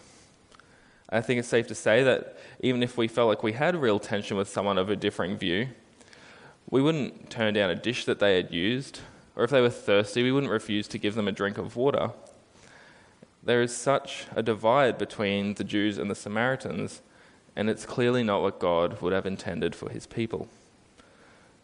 I 1.11 1.21
think 1.21 1.39
it's 1.39 1.49
safe 1.49 1.67
to 1.69 1.75
say 1.75 2.03
that 2.03 2.39
even 2.61 2.83
if 2.83 2.97
we 2.97 3.07
felt 3.07 3.29
like 3.29 3.43
we 3.43 3.53
had 3.53 3.77
real 3.77 3.99
tension 3.99 4.37
with 4.37 4.49
someone 4.49 4.79
of 4.79 4.89
a 4.89 4.97
differing 4.97 5.37
view, 5.37 5.69
we 6.71 6.81
wouldn't 6.81 7.29
turn 7.29 7.53
down 7.53 7.69
a 7.69 7.75
dish 7.75 8.07
that 8.07 8.19
they 8.19 8.37
had 8.37 8.51
used 8.51 9.01
or 9.35 9.45
if 9.45 9.51
they 9.51 9.61
were 9.61 9.71
thirsty, 9.71 10.23
we 10.23 10.33
wouldn't 10.33 10.53
refuse 10.53 10.87
to 10.89 10.99
give 10.99 11.15
them 11.15 11.29
a 11.29 11.33
drink 11.33 11.59
of 11.59 11.77
water. 11.77 12.11
There 13.43 13.63
is 13.63 13.77
such 13.77 14.27
a 14.37 14.43
divide 14.43 14.99
between 14.99 15.55
the 15.55 15.65
Jews 15.65 15.99
and 15.99 16.11
the 16.11 16.15
Samaritans, 16.15 17.01
and 17.57 17.69
it's 17.69 17.87
clearly 17.87 18.23
not 18.23 18.43
what 18.43 18.61
God 18.61 19.01
would 19.01 19.13
have 19.13 19.27
intended 19.27 19.75
for 19.75 19.91
his 19.91 20.07
people. 20.07 20.49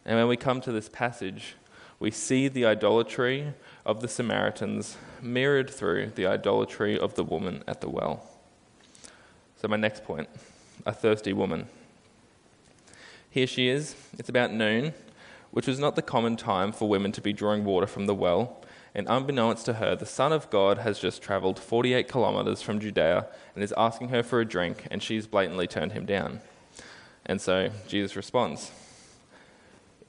And 0.05 0.17
when 0.17 0.27
we 0.27 0.37
come 0.37 0.61
to 0.61 0.71
this 0.71 0.89
passage, 0.89 1.55
we 1.99 2.11
see 2.11 2.47
the 2.47 2.65
idolatry 2.65 3.53
of 3.85 4.01
the 4.01 4.07
Samaritans 4.07 4.97
mirrored 5.21 5.69
through 5.69 6.11
the 6.15 6.25
idolatry 6.25 6.97
of 6.97 7.15
the 7.15 7.23
woman 7.23 7.63
at 7.67 7.81
the 7.81 7.89
well. 7.89 8.25
So, 9.61 9.67
my 9.67 9.77
next 9.77 10.03
point 10.03 10.29
a 10.85 10.93
thirsty 10.93 11.33
woman. 11.33 11.67
Here 13.29 13.47
she 13.47 13.67
is. 13.67 13.95
It's 14.17 14.29
about 14.29 14.53
noon, 14.53 14.93
which 15.51 15.67
was 15.67 15.79
not 15.79 15.95
the 15.95 16.01
common 16.01 16.35
time 16.35 16.71
for 16.71 16.89
women 16.89 17.11
to 17.11 17.21
be 17.21 17.33
drawing 17.33 17.65
water 17.65 17.87
from 17.87 18.05
the 18.05 18.15
well. 18.15 18.63
And 18.95 19.07
unbeknownst 19.07 19.65
to 19.65 19.73
her, 19.73 19.95
the 19.95 20.05
Son 20.05 20.33
of 20.33 20.49
God 20.49 20.79
has 20.79 20.99
just 20.99 21.21
traveled 21.21 21.59
48 21.59 22.07
kilometers 22.07 22.61
from 22.61 22.79
Judea 22.79 23.27
and 23.53 23.63
is 23.63 23.73
asking 23.77 24.09
her 24.09 24.23
for 24.23 24.39
a 24.39 24.45
drink, 24.45 24.87
and 24.89 25.01
she's 25.01 25.27
blatantly 25.27 25.67
turned 25.67 25.91
him 25.91 26.05
down. 26.05 26.41
And 27.25 27.39
so 27.39 27.69
Jesus 27.87 28.15
responds 28.15 28.71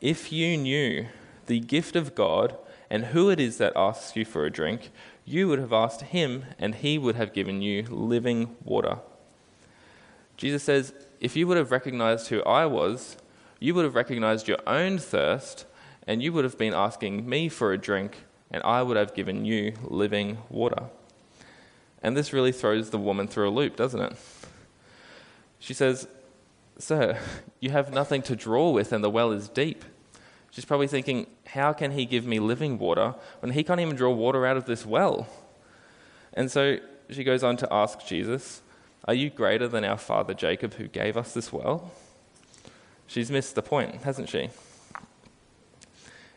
If 0.00 0.32
you 0.32 0.56
knew 0.56 1.06
the 1.47 1.61
gift 1.61 1.94
of 1.97 2.14
God 2.14 2.56
and 2.88 3.06
who 3.06 3.28
it 3.30 3.38
is 3.38 3.59
that 3.59 3.73
asks 3.76 4.16
you 4.16 4.25
for 4.25 4.44
a 4.44 4.50
drink, 4.50 4.90
you 5.25 5.47
would 5.49 5.59
have 5.59 5.73
asked 5.73 6.00
him, 6.00 6.44
and 6.59 6.75
he 6.75 6.99
would 6.99 7.14
have 7.14 7.32
given 7.32 7.62
you 7.62 7.82
living 7.85 8.56
water. 8.64 8.99
Jesus 10.37 10.62
says, 10.62 10.94
If 11.20 11.37
you 11.37 11.47
would 11.47 11.59
have 11.59 11.70
recognized 11.70 12.28
who 12.28 12.42
I 12.44 12.66
was, 12.66 13.16
you 13.61 13.75
would 13.75 13.85
have 13.85 13.95
recognized 13.95 14.49
your 14.49 14.59
own 14.67 14.99
thirst, 14.99 15.67
and 16.07 16.23
you 16.23 16.33
would 16.33 16.45
have 16.45 16.59
been 16.59 16.75
asking 16.75 17.29
me 17.29 17.49
for 17.49 17.73
a 17.73 17.79
drink, 17.79 18.25
and 18.50 18.62
I 18.64 18.83
would 18.83 18.97
have 18.97 19.14
given 19.14 19.45
you 19.45 19.75
living 19.85 20.38
water. 20.49 20.85
And 22.02 22.17
this 22.17 22.33
really 22.33 22.52
throws 22.52 22.90
the 22.90 22.99
woman 22.99 23.29
through 23.29 23.50
a 23.50 23.52
loop, 23.52 23.76
doesn't 23.76 24.00
it? 24.00 24.17
She 25.59 25.75
says, 25.75 26.09
Sir, 26.79 27.19
you 27.61 27.71
have 27.71 27.93
nothing 27.93 28.23
to 28.23 28.35
draw 28.35 28.71
with, 28.71 28.93
and 28.93 29.05
the 29.05 29.11
well 29.11 29.31
is 29.33 29.49
deep. 29.49 29.85
She's 30.50 30.64
probably 30.64 30.88
thinking, 30.88 31.26
How 31.49 31.75
can 31.75 31.90
he 31.90 32.07
give 32.07 32.26
me 32.26 32.40
living 32.40 32.79
water 32.79 33.14
when 33.40 33.52
he 33.52 33.62
can't 33.62 33.81
even 33.81 33.95
draw 33.95 34.11
water 34.11 34.47
out 34.47 34.57
of 34.57 34.64
this 34.64 34.87
well? 34.87 35.29
And 36.33 36.50
so 36.50 36.79
she 37.11 37.25
goes 37.25 37.43
on 37.43 37.59
to 37.59 37.69
ask 37.71 38.07
Jesus, 38.07 38.62
Are 39.05 39.14
you 39.14 39.29
greater 39.29 39.69
than 39.69 39.85
our 39.85 39.99
father 39.99 40.33
Jacob, 40.33 40.75
who 40.75 40.88
gave 40.88 41.19
us 41.19 41.35
this 41.35 41.52
well? 41.52 41.93
She's 43.11 43.29
missed 43.29 43.57
the 43.57 43.62
point, 43.62 44.05
hasn't 44.05 44.29
she? 44.29 44.50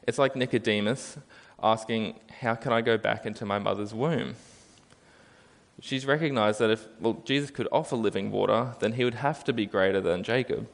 It's 0.07 0.17
like 0.17 0.35
Nicodemus 0.35 1.19
asking, 1.61 2.19
How 2.39 2.55
can 2.55 2.73
I 2.73 2.81
go 2.81 2.97
back 2.97 3.27
into 3.27 3.45
my 3.45 3.59
mother's 3.59 3.93
womb? 3.93 4.33
She's 5.79 6.07
recognized 6.07 6.57
that 6.57 6.71
if 6.71 6.87
well, 6.99 7.21
Jesus 7.25 7.51
could 7.51 7.67
offer 7.71 7.95
living 7.95 8.31
water, 8.31 8.73
then 8.79 8.93
he 8.93 9.03
would 9.03 9.13
have 9.13 9.43
to 9.43 9.53
be 9.53 9.67
greater 9.67 10.01
than 10.01 10.23
Jacob. 10.23 10.67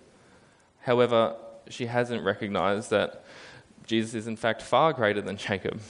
However, 0.84 1.36
she 1.68 1.88
hasn't 1.88 2.24
recognized 2.24 2.92
that 2.92 3.26
Jesus 3.86 4.14
is 4.14 4.26
in 4.26 4.38
fact 4.38 4.62
far 4.62 4.94
greater 4.94 5.20
than 5.20 5.36
Jacob. 5.36 5.82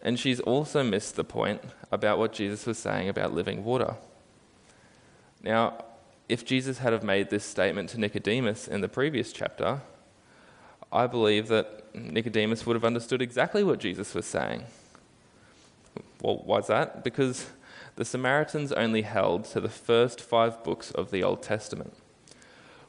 And 0.00 0.18
she's 0.18 0.40
also 0.40 0.82
missed 0.82 1.16
the 1.16 1.24
point 1.24 1.60
about 1.92 2.18
what 2.18 2.32
Jesus 2.32 2.64
was 2.64 2.78
saying 2.78 3.10
about 3.10 3.34
living 3.34 3.64
water. 3.64 3.96
Now, 5.42 5.84
if 6.28 6.44
Jesus 6.44 6.78
had 6.78 6.92
have 6.92 7.02
made 7.02 7.30
this 7.30 7.44
statement 7.44 7.90
to 7.90 8.00
Nicodemus 8.00 8.66
in 8.66 8.80
the 8.80 8.88
previous 8.88 9.32
chapter, 9.32 9.82
I 10.92 11.06
believe 11.06 11.48
that 11.48 11.94
Nicodemus 11.94 12.64
would 12.64 12.76
have 12.76 12.84
understood 12.84 13.20
exactly 13.20 13.62
what 13.62 13.78
Jesus 13.78 14.14
was 14.14 14.26
saying. 14.26 14.64
Well, 16.22 16.42
why's 16.44 16.68
that? 16.68 17.04
Because 17.04 17.50
the 17.96 18.04
Samaritans 18.04 18.72
only 18.72 19.02
held 19.02 19.44
to 19.46 19.60
the 19.60 19.68
first 19.68 20.20
five 20.20 20.64
books 20.64 20.90
of 20.90 21.10
the 21.10 21.22
Old 21.22 21.42
Testament, 21.42 21.94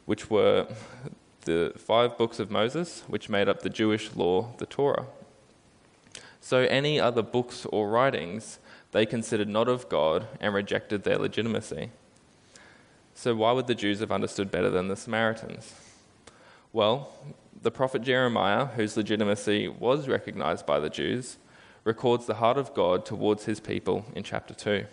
which 0.05 0.29
were 0.29 0.67
the 1.41 1.73
five 1.77 2.17
books 2.17 2.39
of 2.39 2.49
Moses, 2.49 3.03
which 3.07 3.29
made 3.29 3.49
up 3.49 3.61
the 3.61 3.69
Jewish 3.69 4.15
law, 4.15 4.53
the 4.57 4.65
Torah. 4.65 5.05
So 6.41 6.59
any 6.59 6.99
other 6.99 7.21
books 7.21 7.65
or 7.67 7.89
writings 7.89 8.59
they 8.91 9.05
considered 9.05 9.49
not 9.49 9.67
of 9.67 9.89
God 9.89 10.27
and 10.39 10.53
rejected 10.53 11.03
their 11.03 11.17
legitimacy. 11.17 11.91
So, 13.17 13.33
why 13.33 13.53
would 13.53 13.67
the 13.67 13.75
Jews 13.75 14.01
have 14.01 14.11
understood 14.11 14.51
better 14.51 14.69
than 14.69 14.89
the 14.89 14.95
Samaritans? 14.97 15.73
Well, 16.73 17.13
the 17.59 17.71
prophet 17.71 18.01
Jeremiah, 18.01 18.65
whose 18.65 18.97
legitimacy 18.97 19.69
was 19.69 20.09
recognized 20.09 20.65
by 20.65 20.81
the 20.81 20.89
Jews, 20.89 21.37
records 21.85 22.25
the 22.25 22.35
heart 22.35 22.57
of 22.57 22.73
God 22.73 23.05
towards 23.05 23.45
his 23.45 23.61
people 23.61 24.05
in 24.13 24.23
chapter 24.23 24.53
2. 24.53 24.85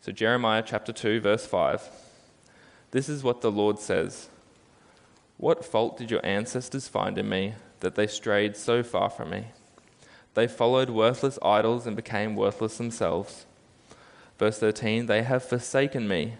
So, 0.00 0.12
Jeremiah 0.12 0.62
chapter 0.64 0.94
2, 0.94 1.20
verse 1.20 1.44
5. 1.44 1.90
This 2.92 3.08
is 3.10 3.22
what 3.22 3.42
the 3.42 3.52
Lord 3.52 3.78
says 3.78 4.30
What 5.36 5.62
fault 5.62 5.98
did 5.98 6.10
your 6.10 6.24
ancestors 6.24 6.88
find 6.88 7.18
in 7.18 7.28
me 7.28 7.54
that 7.80 7.96
they 7.96 8.06
strayed 8.06 8.56
so 8.56 8.82
far 8.82 9.10
from 9.10 9.28
me? 9.28 9.48
They 10.32 10.48
followed 10.48 10.88
worthless 10.88 11.38
idols 11.42 11.86
and 11.86 11.94
became 11.94 12.34
worthless 12.34 12.78
themselves. 12.78 13.44
Verse 14.38 14.58
13 14.58 15.04
They 15.04 15.22
have 15.22 15.44
forsaken 15.44 16.08
me 16.08 16.36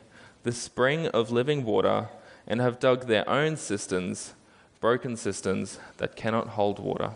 the 0.47 0.53
spring 0.53 1.09
of 1.09 1.33
living 1.33 1.65
water 1.65 2.09
and 2.47 2.61
have 2.61 2.79
dug 2.79 3.09
their 3.09 3.29
own 3.29 3.57
cisterns, 3.57 4.33
broken 4.81 5.17
cisterns 5.17 5.81
that 5.97 6.15
cannot 6.15 6.50
hold 6.50 6.79
water. 6.79 7.11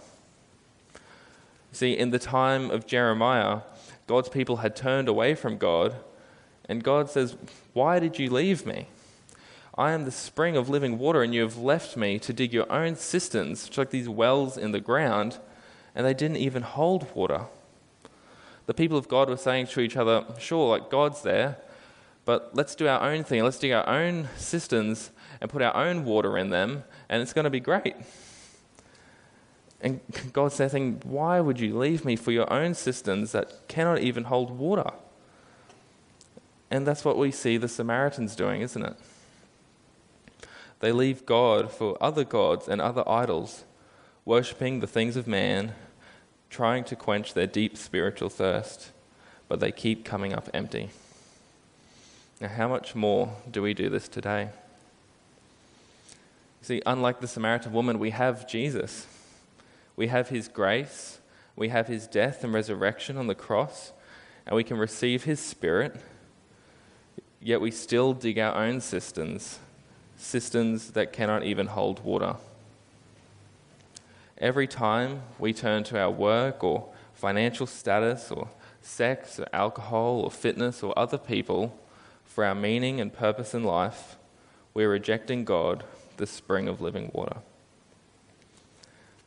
See, 1.71 1.97
in 1.97 2.11
the 2.11 2.19
time 2.19 2.73
of 2.73 2.89
Jeremiah, 2.89 3.61
God's 4.09 4.29
people 4.29 4.57
had 4.57 4.75
turned 4.75 5.07
away 5.07 5.37
from 5.37 5.59
God, 5.59 5.95
and 6.69 6.83
God 6.83 7.09
says, 7.09 7.37
Why 7.73 8.01
did 8.01 8.19
you 8.19 8.29
leave 8.29 8.67
me? 8.67 8.89
I 9.79 9.93
am 9.93 10.07
the 10.07 10.11
spring 10.11 10.57
of 10.57 10.69
living 10.69 10.99
water, 10.99 11.23
and 11.23 11.33
you 11.33 11.43
have 11.43 11.57
left 11.57 11.97
me 11.97 12.19
to 12.19 12.33
dig 12.33 12.53
your 12.53 12.71
own 12.71 12.97
cisterns, 12.97 13.69
which 13.69 13.79
are 13.79 13.83
like 13.83 13.91
these 13.91 14.09
wells 14.09 14.59
in 14.59 14.73
the 14.73 14.81
ground, 14.81 15.39
and 15.95 16.05
they 16.05 16.15
didn't 16.15 16.39
even 16.39 16.63
hold 16.63 17.15
water. 17.15 17.43
The 18.67 18.75
people 18.75 18.99
of 18.99 19.07
God 19.07 19.29
were 19.29 19.37
saying 19.37 19.69
to 19.69 19.81
each 19.81 19.97
other, 19.97 20.25
Sure, 20.41 20.77
like 20.77 20.91
God's 20.91 21.23
there, 21.23 21.59
but 22.31 22.55
let's 22.55 22.77
do 22.77 22.87
our 22.87 23.03
own 23.03 23.25
thing. 23.25 23.43
Let's 23.43 23.59
dig 23.59 23.73
our 23.73 23.89
own 23.89 24.29
cisterns 24.37 25.11
and 25.41 25.51
put 25.51 25.63
our 25.63 25.75
own 25.75 26.05
water 26.05 26.39
in 26.39 26.51
them, 26.51 26.85
and 27.09 27.21
it's 27.21 27.33
going 27.33 27.43
to 27.43 27.51
be 27.51 27.59
great. 27.59 27.97
And 29.81 29.99
God's 30.33 30.55
saying, 30.55 31.01
Why 31.03 31.41
would 31.41 31.59
you 31.59 31.77
leave 31.77 32.05
me 32.05 32.15
for 32.15 32.31
your 32.31 32.49
own 32.53 32.75
cisterns 32.75 33.33
that 33.33 33.67
cannot 33.67 33.99
even 33.99 34.23
hold 34.23 34.57
water? 34.57 34.93
And 36.71 36.87
that's 36.87 37.05
what 37.05 37.19
we 37.19 37.33
see 37.33 37.57
the 37.57 37.67
Samaritans 37.67 38.37
doing, 38.37 38.61
isn't 38.61 38.85
it? 38.85 38.95
They 40.79 40.93
leave 40.93 41.27
God 41.27 41.73
for 41.73 42.01
other 42.01 42.23
gods 42.23 42.69
and 42.69 42.81
other 42.81 43.03
idols, 43.09 43.65
worshipping 44.25 44.79
the 44.79 44.87
things 44.87 45.17
of 45.17 45.27
man, 45.27 45.75
trying 46.49 46.85
to 46.85 46.95
quench 46.95 47.35
their 47.35 47.49
deep 47.49 47.77
spiritual 47.77 48.29
thirst, 48.29 48.93
but 49.49 49.59
they 49.59 49.73
keep 49.73 50.05
coming 50.05 50.33
up 50.33 50.49
empty. 50.55 50.91
Now, 52.41 52.49
how 52.49 52.69
much 52.69 52.95
more 52.95 53.37
do 53.51 53.61
we 53.61 53.75
do 53.75 53.91
this 53.91 54.09
today? 54.09 54.49
See, 56.63 56.81
unlike 56.87 57.21
the 57.21 57.29
Samaritan 57.29 57.73
woman, 57.73 57.99
we 57.99 58.11
have 58.11 58.49
Jesus. 58.49 59.07
We 59.95 60.07
have 60.07 60.31
his 60.31 60.49
grace, 60.49 61.19
we 61.55 61.69
have 61.69 61.87
his 61.87 62.07
death 62.07 62.43
and 62.43 62.55
resurrection 62.55 63.19
on 63.19 63.27
the 63.27 63.35
cross, 63.35 63.93
and 64.47 64.57
we 64.57 64.65
can 64.65 64.79
receive 64.79 65.25
his 65.25 65.39
spirit, 65.39 65.97
yet 67.43 67.61
we 67.61 67.71
still 67.71 68.15
dig 68.15 68.39
our 68.39 68.55
own 68.55 68.81
cisterns, 68.81 69.59
cisterns 70.17 70.93
that 70.93 71.13
cannot 71.13 71.45
even 71.45 71.67
hold 71.67 72.03
water. 72.03 72.37
Every 74.39 74.67
time 74.67 75.21
we 75.39 75.53
turn 75.53 75.85
to 75.85 76.01
our 76.01 76.11
work 76.11 76.65
or 76.65 76.89
financial 77.13 77.67
status 77.67 78.31
or 78.31 78.49
sex 78.81 79.39
or 79.39 79.47
alcohol 79.53 80.23
or 80.23 80.31
fitness 80.31 80.83
or 80.83 80.99
other 80.99 81.19
people 81.19 81.79
for 82.31 82.45
our 82.45 82.55
meaning 82.55 83.01
and 83.01 83.13
purpose 83.13 83.55
in 83.55 83.65
life, 83.65 84.17
we're 84.73 84.89
rejecting 84.89 85.45
God, 85.45 85.83
the 86.17 86.29
spring 86.29 86.69
of 86.69 86.81
living 86.81 87.11
water. 87.13 87.39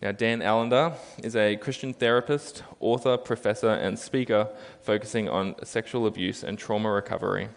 Now, 0.01 0.13
Dan 0.13 0.41
Allender 0.41 0.93
is 1.21 1.35
a 1.35 1.57
Christian 1.57 1.93
therapist, 1.93 2.63
author, 2.79 3.17
professor, 3.17 3.71
and 3.71 3.99
speaker 3.99 4.47
focusing 4.81 5.27
on 5.27 5.55
sexual 5.65 6.07
abuse 6.07 6.43
and 6.43 6.57
trauma 6.57 6.89
recovery. 6.89 7.49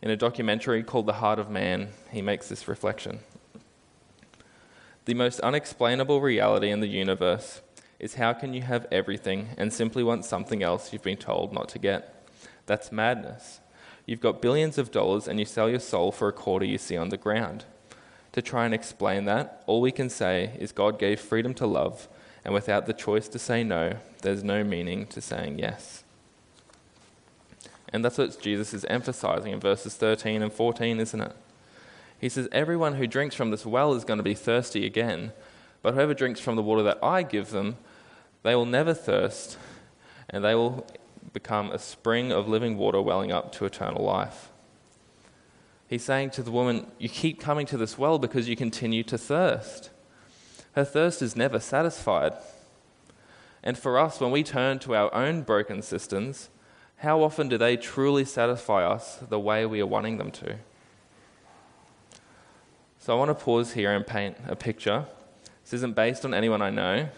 In 0.00 0.10
a 0.10 0.16
documentary 0.16 0.84
called 0.84 1.06
The 1.06 1.14
Heart 1.14 1.40
of 1.40 1.50
Man, 1.50 1.88
he 2.12 2.22
makes 2.22 2.48
this 2.48 2.68
reflection. 2.68 3.18
The 5.06 5.14
most 5.14 5.40
unexplainable 5.40 6.20
reality 6.20 6.70
in 6.70 6.78
the 6.78 6.86
universe 6.86 7.62
is 7.98 8.14
how 8.14 8.32
can 8.32 8.54
you 8.54 8.62
have 8.62 8.86
everything 8.92 9.48
and 9.56 9.72
simply 9.72 10.04
want 10.04 10.24
something 10.24 10.62
else 10.62 10.92
you've 10.92 11.02
been 11.02 11.16
told 11.16 11.52
not 11.52 11.68
to 11.70 11.80
get? 11.80 12.28
That's 12.66 12.92
madness. 12.92 13.58
You've 14.08 14.22
got 14.22 14.40
billions 14.40 14.78
of 14.78 14.90
dollars 14.90 15.28
and 15.28 15.38
you 15.38 15.44
sell 15.44 15.68
your 15.68 15.80
soul 15.80 16.12
for 16.12 16.28
a 16.28 16.32
quarter 16.32 16.64
you 16.64 16.78
see 16.78 16.96
on 16.96 17.10
the 17.10 17.18
ground 17.18 17.66
to 18.32 18.40
try 18.40 18.64
and 18.64 18.72
explain 18.72 19.26
that, 19.26 19.62
all 19.66 19.82
we 19.82 19.92
can 19.92 20.08
say 20.08 20.56
is 20.58 20.72
God 20.72 20.98
gave 20.98 21.20
freedom 21.20 21.52
to 21.54 21.66
love, 21.66 22.08
and 22.42 22.54
without 22.54 22.86
the 22.86 22.94
choice 22.94 23.28
to 23.28 23.38
say 23.38 23.62
no, 23.62 23.98
there's 24.22 24.42
no 24.42 24.64
meaning 24.64 25.06
to 25.08 25.20
saying 25.20 25.58
yes. 25.58 26.04
And 27.90 28.02
that's 28.02 28.16
what 28.16 28.40
Jesus 28.40 28.72
is 28.72 28.86
emphasizing 28.86 29.52
in 29.52 29.60
verses 29.60 29.94
13 29.94 30.40
and 30.40 30.52
14, 30.52 31.00
isn't 31.00 31.20
it? 31.20 31.36
He 32.18 32.30
says, 32.30 32.48
Everyone 32.50 32.94
who 32.94 33.06
drinks 33.06 33.34
from 33.34 33.50
this 33.50 33.66
well 33.66 33.92
is 33.92 34.04
going 34.04 34.18
to 34.18 34.24
be 34.24 34.34
thirsty 34.34 34.86
again, 34.86 35.32
but 35.82 35.92
whoever 35.92 36.14
drinks 36.14 36.40
from 36.40 36.56
the 36.56 36.62
water 36.62 36.82
that 36.82 36.98
I 37.02 37.24
give 37.24 37.50
them, 37.50 37.76
they 38.42 38.54
will 38.54 38.66
never 38.66 38.94
thirst, 38.94 39.58
and 40.30 40.42
they 40.42 40.54
will 40.54 40.86
become 41.32 41.70
a 41.70 41.78
spring 41.78 42.32
of 42.32 42.48
living 42.48 42.76
water 42.76 43.00
welling 43.00 43.32
up 43.32 43.52
to 43.52 43.64
eternal 43.64 44.04
life. 44.04 44.50
He's 45.88 46.04
saying 46.04 46.30
to 46.30 46.42
the 46.42 46.50
woman, 46.50 46.86
You 46.98 47.08
keep 47.08 47.40
coming 47.40 47.66
to 47.66 47.76
this 47.76 47.96
well 47.96 48.18
because 48.18 48.48
you 48.48 48.56
continue 48.56 49.02
to 49.04 49.16
thirst. 49.16 49.90
Her 50.72 50.84
thirst 50.84 51.22
is 51.22 51.34
never 51.34 51.58
satisfied. 51.58 52.34
And 53.62 53.76
for 53.76 53.98
us, 53.98 54.20
when 54.20 54.30
we 54.30 54.42
turn 54.42 54.78
to 54.80 54.94
our 54.94 55.12
own 55.14 55.42
broken 55.42 55.82
cisterns, 55.82 56.50
how 56.98 57.22
often 57.22 57.48
do 57.48 57.56
they 57.56 57.76
truly 57.76 58.24
satisfy 58.24 58.84
us 58.84 59.16
the 59.16 59.38
way 59.38 59.64
we 59.64 59.80
are 59.80 59.86
wanting 59.86 60.18
them 60.18 60.30
to? 60.32 60.56
So 62.98 63.14
I 63.14 63.18
want 63.18 63.30
to 63.30 63.44
pause 63.44 63.72
here 63.72 63.92
and 63.92 64.06
paint 64.06 64.36
a 64.46 64.56
picture. 64.56 65.06
This 65.64 65.72
isn't 65.74 65.94
based 65.94 66.24
on 66.24 66.34
anyone 66.34 66.60
I 66.60 66.70
know, 66.70 67.08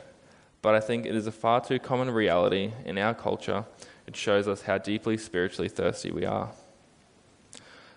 but 0.63 0.75
I 0.75 0.81
think 0.81 1.07
it 1.07 1.17
is 1.17 1.27
a 1.27 1.33
far 1.33 1.61
too 1.61 1.79
common 1.79 2.11
reality 2.11 2.73
in 2.85 2.99
our 2.99 3.15
culture. 3.15 3.65
It 4.11 4.17
shows 4.17 4.49
us 4.49 4.63
how 4.63 4.77
deeply 4.77 5.17
spiritually 5.17 5.69
thirsty 5.69 6.11
we 6.11 6.25
are. 6.25 6.51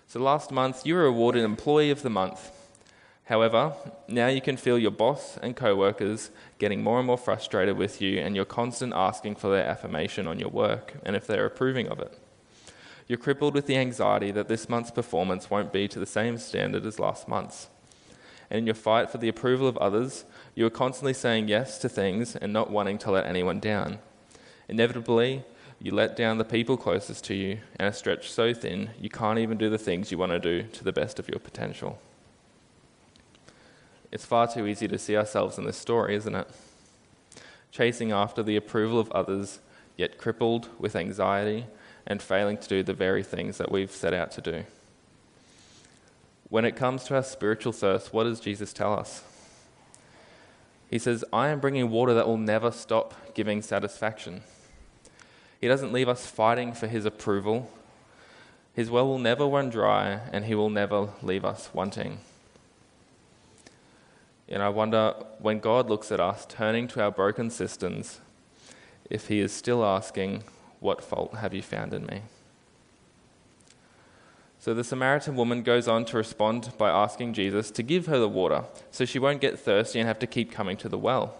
So 0.06 0.20
last 0.20 0.52
month, 0.52 0.86
you 0.86 0.94
were 0.94 1.06
awarded 1.06 1.42
Employee 1.42 1.90
of 1.90 2.02
the 2.02 2.08
Month. 2.08 2.52
However, 3.24 3.72
now 4.06 4.28
you 4.28 4.40
can 4.40 4.56
feel 4.56 4.78
your 4.78 4.92
boss 4.92 5.36
and 5.42 5.56
co 5.56 5.74
workers 5.74 6.30
getting 6.60 6.84
more 6.84 6.98
and 6.98 7.06
more 7.08 7.18
frustrated 7.18 7.76
with 7.76 8.00
you, 8.00 8.20
and 8.20 8.36
you're 8.36 8.44
constant 8.44 8.92
asking 8.94 9.34
for 9.34 9.50
their 9.50 9.66
affirmation 9.66 10.28
on 10.28 10.38
your 10.38 10.50
work 10.50 10.94
and 11.04 11.16
if 11.16 11.26
they're 11.26 11.46
approving 11.46 11.88
of 11.88 11.98
it. 11.98 12.16
You're 13.08 13.18
crippled 13.18 13.54
with 13.54 13.66
the 13.66 13.76
anxiety 13.76 14.30
that 14.30 14.46
this 14.46 14.68
month's 14.68 14.92
performance 14.92 15.50
won't 15.50 15.72
be 15.72 15.88
to 15.88 15.98
the 15.98 16.06
same 16.06 16.38
standard 16.38 16.86
as 16.86 17.00
last 17.00 17.26
month's. 17.26 17.66
And 18.50 18.58
in 18.58 18.66
your 18.66 18.76
fight 18.76 19.10
for 19.10 19.18
the 19.18 19.28
approval 19.28 19.66
of 19.66 19.76
others, 19.78 20.26
you 20.54 20.64
are 20.64 20.70
constantly 20.70 21.12
saying 21.12 21.48
yes 21.48 21.76
to 21.78 21.88
things 21.88 22.36
and 22.36 22.52
not 22.52 22.70
wanting 22.70 22.98
to 22.98 23.10
let 23.10 23.26
anyone 23.26 23.58
down. 23.58 23.98
Inevitably, 24.68 25.42
you 25.84 25.94
let 25.94 26.16
down 26.16 26.38
the 26.38 26.44
people 26.46 26.78
closest 26.78 27.24
to 27.24 27.34
you 27.34 27.58
and 27.76 27.86
are 27.86 27.92
stretched 27.92 28.32
so 28.32 28.54
thin 28.54 28.88
you 28.98 29.10
can't 29.10 29.38
even 29.38 29.58
do 29.58 29.68
the 29.68 29.76
things 29.76 30.10
you 30.10 30.16
want 30.16 30.32
to 30.32 30.38
do 30.38 30.62
to 30.62 30.82
the 30.82 30.94
best 30.94 31.18
of 31.18 31.28
your 31.28 31.38
potential. 31.38 31.98
It's 34.10 34.24
far 34.24 34.50
too 34.50 34.66
easy 34.66 34.88
to 34.88 34.98
see 34.98 35.14
ourselves 35.14 35.58
in 35.58 35.66
this 35.66 35.76
story, 35.76 36.16
isn't 36.16 36.34
it? 36.34 36.48
Chasing 37.70 38.12
after 38.12 38.42
the 38.42 38.56
approval 38.56 38.98
of 38.98 39.12
others, 39.12 39.58
yet 39.94 40.16
crippled 40.16 40.70
with 40.78 40.96
anxiety 40.96 41.66
and 42.06 42.22
failing 42.22 42.56
to 42.56 42.68
do 42.68 42.82
the 42.82 42.94
very 42.94 43.22
things 43.22 43.58
that 43.58 43.70
we've 43.70 43.90
set 43.90 44.14
out 44.14 44.30
to 44.30 44.40
do. 44.40 44.64
When 46.48 46.64
it 46.64 46.76
comes 46.76 47.04
to 47.04 47.16
our 47.16 47.22
spiritual 47.22 47.72
thirst, 47.72 48.10
what 48.10 48.24
does 48.24 48.40
Jesus 48.40 48.72
tell 48.72 48.98
us? 48.98 49.22
He 50.88 50.98
says, 50.98 51.26
I 51.30 51.48
am 51.48 51.60
bringing 51.60 51.90
water 51.90 52.14
that 52.14 52.26
will 52.26 52.38
never 52.38 52.70
stop 52.70 53.34
giving 53.34 53.60
satisfaction. 53.60 54.44
He 55.60 55.68
doesn't 55.68 55.92
leave 55.92 56.08
us 56.08 56.26
fighting 56.26 56.72
for 56.72 56.86
His 56.86 57.04
approval. 57.04 57.70
His 58.74 58.90
well 58.90 59.06
will 59.06 59.18
never 59.18 59.46
run 59.46 59.70
dry, 59.70 60.20
and 60.32 60.44
He 60.44 60.54
will 60.54 60.70
never 60.70 61.10
leave 61.22 61.44
us 61.44 61.70
wanting. 61.72 62.18
And 64.48 64.62
I 64.62 64.68
wonder 64.68 65.14
when 65.38 65.60
God 65.60 65.88
looks 65.88 66.12
at 66.12 66.20
us 66.20 66.46
turning 66.46 66.86
to 66.88 67.02
our 67.02 67.10
broken 67.10 67.50
cisterns, 67.50 68.20
if 69.08 69.28
He 69.28 69.40
is 69.40 69.52
still 69.52 69.84
asking, 69.84 70.42
What 70.80 71.02
fault 71.02 71.36
have 71.36 71.54
you 71.54 71.62
found 71.62 71.94
in 71.94 72.06
me? 72.06 72.22
So 74.64 74.72
the 74.72 74.82
Samaritan 74.82 75.36
woman 75.36 75.62
goes 75.62 75.86
on 75.86 76.06
to 76.06 76.16
respond 76.16 76.72
by 76.78 76.88
asking 76.88 77.34
Jesus 77.34 77.70
to 77.72 77.82
give 77.82 78.06
her 78.06 78.18
the 78.18 78.30
water 78.30 78.64
so 78.90 79.04
she 79.04 79.18
won't 79.18 79.42
get 79.42 79.58
thirsty 79.58 79.98
and 79.98 80.08
have 80.08 80.18
to 80.20 80.26
keep 80.26 80.50
coming 80.50 80.78
to 80.78 80.88
the 80.88 80.96
well. 80.96 81.36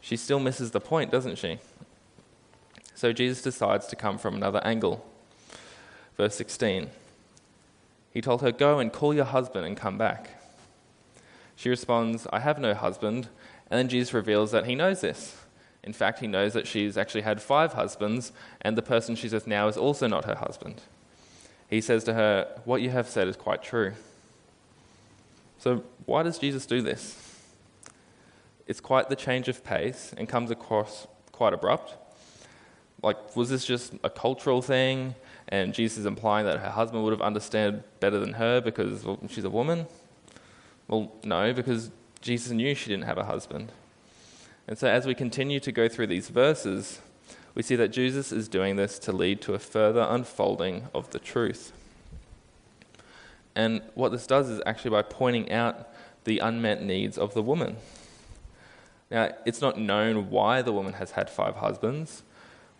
She 0.00 0.16
still 0.16 0.40
misses 0.40 0.72
the 0.72 0.80
point, 0.80 1.12
doesn't 1.12 1.38
she? 1.38 1.60
So 2.94 3.12
Jesus 3.12 3.42
decides 3.42 3.86
to 3.88 3.96
come 3.96 4.18
from 4.18 4.34
another 4.34 4.60
angle. 4.64 5.04
Verse 6.16 6.34
16 6.34 6.90
He 8.12 8.20
told 8.20 8.42
her, 8.42 8.52
Go 8.52 8.78
and 8.78 8.92
call 8.92 9.14
your 9.14 9.24
husband 9.24 9.66
and 9.66 9.76
come 9.76 9.98
back. 9.98 10.42
She 11.56 11.68
responds, 11.68 12.26
I 12.32 12.40
have 12.40 12.58
no 12.58 12.74
husband. 12.74 13.28
And 13.70 13.78
then 13.78 13.88
Jesus 13.88 14.12
reveals 14.12 14.50
that 14.50 14.66
he 14.66 14.74
knows 14.74 15.00
this. 15.00 15.36
In 15.82 15.92
fact, 15.92 16.20
he 16.20 16.26
knows 16.26 16.52
that 16.52 16.66
she's 16.66 16.98
actually 16.98 17.22
had 17.22 17.40
five 17.40 17.72
husbands, 17.72 18.32
and 18.60 18.76
the 18.76 18.82
person 18.82 19.16
she's 19.16 19.32
with 19.32 19.46
now 19.46 19.66
is 19.66 19.76
also 19.76 20.06
not 20.06 20.26
her 20.26 20.36
husband. 20.36 20.82
He 21.68 21.80
says 21.80 22.04
to 22.04 22.14
her, 22.14 22.60
What 22.64 22.82
you 22.82 22.90
have 22.90 23.08
said 23.08 23.28
is 23.28 23.36
quite 23.36 23.62
true. 23.62 23.94
So, 25.58 25.84
why 26.04 26.22
does 26.22 26.38
Jesus 26.38 26.66
do 26.66 26.82
this? 26.82 27.16
It's 28.66 28.80
quite 28.80 29.08
the 29.08 29.16
change 29.16 29.48
of 29.48 29.64
pace 29.64 30.14
and 30.16 30.28
comes 30.28 30.50
across 30.50 31.06
quite 31.32 31.52
abrupt 31.52 31.96
like, 33.02 33.36
was 33.36 33.50
this 33.50 33.64
just 33.64 33.94
a 34.04 34.10
cultural 34.10 34.62
thing? 34.62 35.14
And 35.48 35.74
Jesus 35.74 35.98
is 35.98 36.06
implying 36.06 36.46
that 36.46 36.60
her 36.60 36.70
husband 36.70 37.02
would 37.04 37.12
have 37.12 37.20
understood 37.20 37.82
better 38.00 38.18
than 38.18 38.34
her 38.34 38.60
because 38.60 39.04
well, 39.04 39.18
she's 39.28 39.44
a 39.44 39.50
woman? 39.50 39.86
Well, 40.88 41.12
no, 41.24 41.52
because 41.52 41.90
Jesus 42.20 42.52
knew 42.52 42.74
she 42.74 42.90
didn't 42.90 43.04
have 43.04 43.18
a 43.18 43.24
husband. 43.24 43.72
And 44.68 44.78
so, 44.78 44.86
as 44.86 45.06
we 45.06 45.14
continue 45.14 45.58
to 45.60 45.72
go 45.72 45.88
through 45.88 46.06
these 46.06 46.28
verses, 46.28 47.00
we 47.54 47.62
see 47.62 47.76
that 47.76 47.88
Jesus 47.88 48.32
is 48.32 48.48
doing 48.48 48.76
this 48.76 48.98
to 49.00 49.12
lead 49.12 49.40
to 49.42 49.54
a 49.54 49.58
further 49.58 50.06
unfolding 50.08 50.84
of 50.94 51.10
the 51.10 51.18
truth. 51.18 51.72
And 53.54 53.82
what 53.94 54.12
this 54.12 54.26
does 54.26 54.48
is 54.48 54.62
actually 54.64 54.92
by 54.92 55.02
pointing 55.02 55.52
out 55.52 55.88
the 56.24 56.38
unmet 56.38 56.82
needs 56.82 57.18
of 57.18 57.34
the 57.34 57.42
woman. 57.42 57.76
Now, 59.10 59.34
it's 59.44 59.60
not 59.60 59.78
known 59.78 60.30
why 60.30 60.62
the 60.62 60.72
woman 60.72 60.94
has 60.94 61.10
had 61.12 61.28
five 61.28 61.56
husbands, 61.56 62.22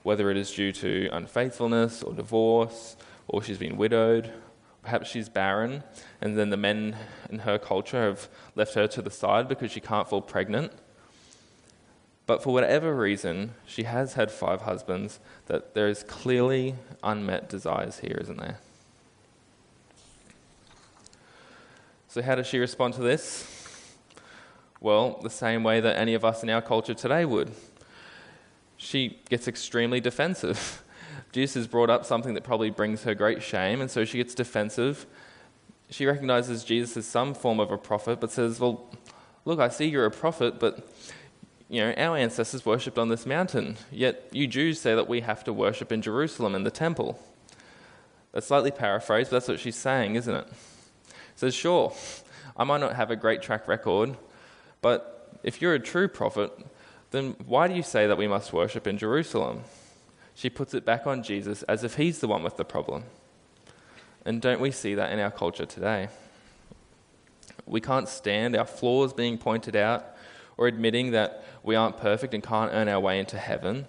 whether 0.03 0.31
it 0.31 0.37
is 0.37 0.53
due 0.53 0.73
to 0.73 1.09
unfaithfulness 1.13 2.03
or 2.03 2.13
divorce, 2.13 2.97
or 3.29 3.43
she's 3.43 3.59
been 3.59 3.77
widowed, 3.77 4.33
perhaps 4.83 5.09
she's 5.09 5.29
barren, 5.29 5.83
and 6.21 6.37
then 6.37 6.51
the 6.51 6.57
men 6.57 6.97
in 7.31 7.41
her 7.41 7.59
culture 7.59 8.03
have 8.09 8.29
left 8.57 8.75
her 8.75 8.87
to 8.89 9.01
the 9.01 9.11
side 9.11 9.49
because 9.49 9.71
she 9.71 9.81
can't 9.81 10.09
fall 10.09 10.21
pregnant. 10.21 10.73
But 12.27 12.43
for 12.43 12.53
whatever 12.53 12.95
reason, 12.95 13.55
she 13.67 13.85
has 13.85 14.15
had 14.15 14.31
five 14.31 14.63
husbands, 14.63 15.21
that 15.47 15.75
there 15.75 15.89
is 15.89 16.03
clearly 16.03 16.77
unmet 17.03 17.49
desires 17.49 17.99
here, 17.99 18.19
isn't 18.21 18.39
there? 18.39 18.59
So, 22.09 22.23
how 22.23 22.35
does 22.35 22.47
she 22.47 22.59
respond 22.59 22.95
to 22.95 23.01
this? 23.01 23.49
Well, 24.81 25.21
the 25.23 25.31
same 25.31 25.63
way 25.63 25.81
that 25.81 25.97
any 25.97 26.15
of 26.15 26.25
us 26.25 26.43
in 26.43 26.51
our 26.51 26.61
culture 26.61 26.95
today 26.95 27.25
would. 27.25 27.53
She 28.83 29.21
gets 29.31 29.47
extremely 29.47 30.01
defensive. 30.01 30.83
Jesus 31.33 31.55
has 31.55 31.67
brought 31.69 31.89
up 31.89 32.05
something 32.05 32.35
that 32.35 32.43
probably 32.43 32.69
brings 32.69 33.05
her 33.05 33.15
great 33.15 33.41
shame, 33.41 33.81
and 33.81 33.89
so 33.89 34.05
she 34.05 34.19
gets 34.19 34.35
defensive. 34.35 35.07
She 35.89 36.05
recognizes 36.05 36.65
Jesus 36.65 36.97
as 36.97 37.07
some 37.07 37.33
form 37.33 37.61
of 37.61 37.71
a 37.71 37.79
prophet, 37.79 38.21
but 38.21 38.33
says, 38.33 38.59
Well, 38.59 38.91
look, 39.45 39.61
I 39.61 39.69
see 39.69 39.87
you're 39.87 40.05
a 40.05 40.11
prophet, 40.11 40.59
but 40.59 40.89
you 41.69 41.81
know, 41.81 41.93
our 41.93 42.17
ancestors 42.17 42.67
worshipped 42.67 42.99
on 42.99 43.09
this 43.09 43.25
mountain, 43.25 43.77
yet 43.93 44.27
you 44.33 44.49
Jews 44.49 44.81
say 44.81 44.97
that 44.97 45.09
we 45.09 45.21
have 45.21 45.45
to 45.45 45.53
worship 45.53 45.93
in 45.93 46.03
Jerusalem 46.03 46.57
in 46.57 46.65
the 46.65 46.71
temple. 46.71 47.23
That's 48.33 48.49
slightly 48.49 48.73
paraphrased, 48.73 49.31
but 49.31 49.37
that's 49.37 49.49
what 49.49 49.61
she's 49.61 49.77
saying, 49.77 50.17
isn't 50.17 50.35
it? 50.35 50.49
Says, 51.37 51.55
Sure, 51.55 51.95
I 52.57 52.65
might 52.65 52.81
not 52.81 52.97
have 52.97 53.13
a 53.13 53.17
great 53.17 53.43
track 53.43 53.69
record, 53.69 54.17
but 54.81 55.39
if 55.45 55.63
you're 55.63 55.75
a 55.75 55.81
true 55.81 56.09
prophet, 56.09 56.51
then 57.13 57.37
why 57.47 57.69
do 57.69 57.75
you 57.75 57.83
say 57.83 58.07
that 58.07 58.19
we 58.19 58.27
must 58.27 58.53
worship 58.53 58.87
in 58.87 58.99
Jerusalem? 58.99 59.61
She 60.35 60.51
puts 60.51 60.75
it 60.75 60.85
back 60.85 61.07
on 61.07 61.23
Jesus 61.23 61.63
as 61.65 61.85
if 61.85 61.97
he's 61.97 62.19
the 62.21 62.27
one 62.29 62.43
with 62.43 62.57
the 62.57 62.65
problem. 62.65 63.05
And 64.25 64.41
don't 64.41 64.61
we 64.61 64.71
see 64.71 64.95
that 64.95 65.13
in 65.13 65.19
our 65.19 65.31
culture 65.31 65.67
today? 65.67 66.09
We 67.67 67.81
can't 67.81 68.09
stand 68.09 68.57
our 68.57 68.65
flaws 68.65 69.13
being 69.13 69.37
pointed 69.39 69.77
out 69.77 70.07
or 70.57 70.67
admitting 70.67 71.11
that 71.13 71.45
we 71.63 71.77
aren't 71.77 71.99
perfect 71.99 72.35
and 72.35 72.43
can't 72.43 72.73
earn 72.73 72.89
our 72.89 73.01
way 73.01 73.19
into 73.19 73.39
heaven. 73.39 73.87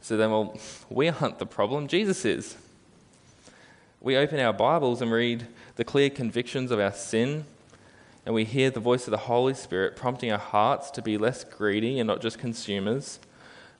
So 0.00 0.16
then, 0.16 0.30
well, 0.30 0.58
we 0.90 1.08
aren't 1.08 1.38
the 1.38 1.46
problem, 1.46 1.88
Jesus 1.88 2.24
is. 2.24 2.56
We 4.00 4.16
open 4.16 4.38
our 4.40 4.52
Bibles 4.52 5.02
and 5.02 5.12
read 5.12 5.46
the 5.76 5.84
clear 5.84 6.08
convictions 6.08 6.70
of 6.70 6.80
our 6.80 6.92
sin 6.92 7.44
and 8.24 8.34
we 8.34 8.44
hear 8.44 8.70
the 8.70 8.80
voice 8.80 9.06
of 9.06 9.10
the 9.10 9.16
Holy 9.18 9.54
Spirit 9.54 9.96
prompting 9.96 10.30
our 10.30 10.38
hearts 10.38 10.90
to 10.92 11.02
be 11.02 11.16
less 11.16 11.44
greedy 11.44 11.98
and 11.98 12.06
not 12.06 12.20
just 12.20 12.38
consumers, 12.38 13.18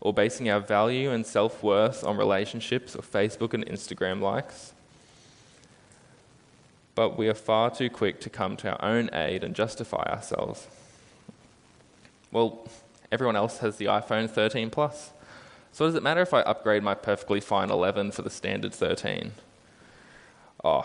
or 0.00 0.14
basing 0.14 0.48
our 0.48 0.60
value 0.60 1.10
and 1.10 1.26
self 1.26 1.62
worth 1.62 2.02
on 2.04 2.16
relationships 2.16 2.96
or 2.96 3.02
Facebook 3.02 3.52
and 3.52 3.66
Instagram 3.66 4.20
likes. 4.20 4.72
But 6.94 7.16
we 7.16 7.28
are 7.28 7.34
far 7.34 7.70
too 7.70 7.90
quick 7.90 8.20
to 8.22 8.30
come 8.30 8.56
to 8.58 8.70
our 8.70 8.84
own 8.84 9.10
aid 9.12 9.44
and 9.44 9.54
justify 9.54 10.02
ourselves. 10.04 10.66
Well, 12.32 12.68
everyone 13.12 13.36
else 13.36 13.58
has 13.58 13.76
the 13.76 13.86
iPhone 13.86 14.28
13 14.28 14.70
Plus. 14.70 15.10
So 15.72 15.86
does 15.86 15.94
it 15.94 16.02
matter 16.02 16.20
if 16.20 16.34
I 16.34 16.40
upgrade 16.40 16.82
my 16.82 16.94
perfectly 16.94 17.40
fine 17.40 17.70
11 17.70 18.10
for 18.12 18.22
the 18.22 18.30
standard 18.30 18.74
13? 18.74 19.32
Oh, 20.64 20.84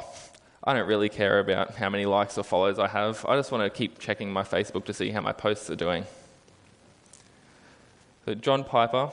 I 0.68 0.74
don't 0.74 0.88
really 0.88 1.10
care 1.10 1.38
about 1.38 1.76
how 1.76 1.90
many 1.90 2.08
likes 2.08 2.40
or 2.40 2.44
follows 2.44 2.80
I 2.80 2.88
have. 2.88 3.24
I 3.30 3.36
just 3.36 3.52
want 3.52 3.64
to 3.64 3.70
keep 3.70 4.00
checking 4.00 4.34
my 4.34 4.42
Facebook 4.42 4.86
to 4.86 4.94
see 4.94 5.12
how 5.12 5.22
my 5.22 5.32
posts 5.32 5.70
are 5.70 5.76
doing. 5.76 6.06
So 8.26 8.34
John 8.34 8.64
Piper, 8.64 9.12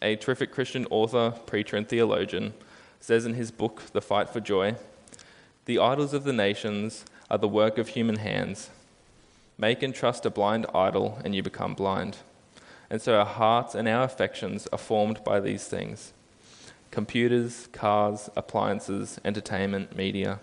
a 0.00 0.16
terrific 0.16 0.52
Christian 0.52 0.86
author, 0.88 1.32
preacher, 1.44 1.76
and 1.76 1.86
theologian, 1.86 2.54
says 2.98 3.26
in 3.26 3.34
his 3.34 3.50
book, 3.50 3.82
The 3.92 4.00
Fight 4.00 4.30
for 4.30 4.40
Joy 4.40 4.76
The 5.66 5.78
idols 5.78 6.14
of 6.14 6.24
the 6.24 6.32
nations 6.32 7.04
are 7.30 7.36
the 7.36 7.46
work 7.46 7.76
of 7.76 7.88
human 7.88 8.16
hands. 8.16 8.70
Make 9.58 9.82
and 9.82 9.94
trust 9.94 10.24
a 10.24 10.30
blind 10.30 10.64
idol, 10.74 11.18
and 11.22 11.34
you 11.34 11.42
become 11.42 11.74
blind. 11.74 12.16
And 12.88 13.02
so 13.02 13.18
our 13.18 13.26
hearts 13.26 13.74
and 13.74 13.86
our 13.86 14.04
affections 14.04 14.66
are 14.72 14.78
formed 14.78 15.22
by 15.24 15.40
these 15.40 15.66
things 15.68 16.14
computers, 16.90 17.68
cars, 17.70 18.30
appliances, 18.34 19.20
entertainment, 19.26 19.94
media. 19.94 20.40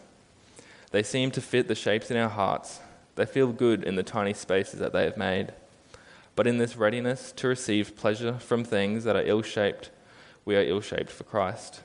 They 0.91 1.03
seem 1.03 1.31
to 1.31 1.41
fit 1.41 1.67
the 1.67 1.75
shapes 1.75 2.09
in 2.09 2.17
our 2.17 2.29
hearts. 2.29 2.79
They 3.15 3.25
feel 3.25 3.51
good 3.51 3.83
in 3.83 3.95
the 3.95 4.03
tiny 4.03 4.33
spaces 4.33 4.79
that 4.79 4.93
they 4.93 5.03
have 5.03 5.17
made. 5.17 5.53
But 6.35 6.47
in 6.47 6.59
this 6.59 6.77
readiness 6.77 7.31
to 7.33 7.47
receive 7.47 7.95
pleasure 7.95 8.39
from 8.39 8.63
things 8.63 9.03
that 9.03 9.15
are 9.15 9.25
ill 9.25 9.41
shaped, 9.41 9.89
we 10.45 10.55
are 10.55 10.63
ill 10.63 10.81
shaped 10.81 11.09
for 11.09 11.23
Christ. 11.23 11.81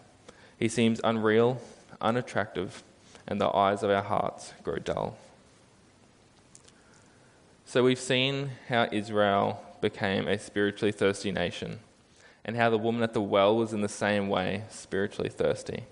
He 0.59 0.69
seems 0.69 1.01
unreal, 1.03 1.61
unattractive, 2.01 2.83
and 3.27 3.41
the 3.41 3.55
eyes 3.55 3.83
of 3.83 3.91
our 3.91 4.03
hearts 4.03 4.53
grow 4.63 4.77
dull. 4.77 5.17
So 7.65 7.83
we've 7.83 7.99
seen 7.99 8.51
how 8.69 8.89
Israel 8.93 9.65
became 9.81 10.29
a 10.29 10.39
spiritually 10.39 10.93
thirsty 10.93 11.33
nation, 11.33 11.81
and 12.45 12.55
how 12.55 12.69
the 12.69 12.79
woman 12.79 13.03
at 13.03 13.15
the 13.15 13.21
well 13.23 13.57
was 13.57 13.73
in 13.73 13.81
the 13.81 13.89
same 13.89 14.29
way 14.29 14.65
spiritually 14.69 15.31
thirsty. 15.31 15.85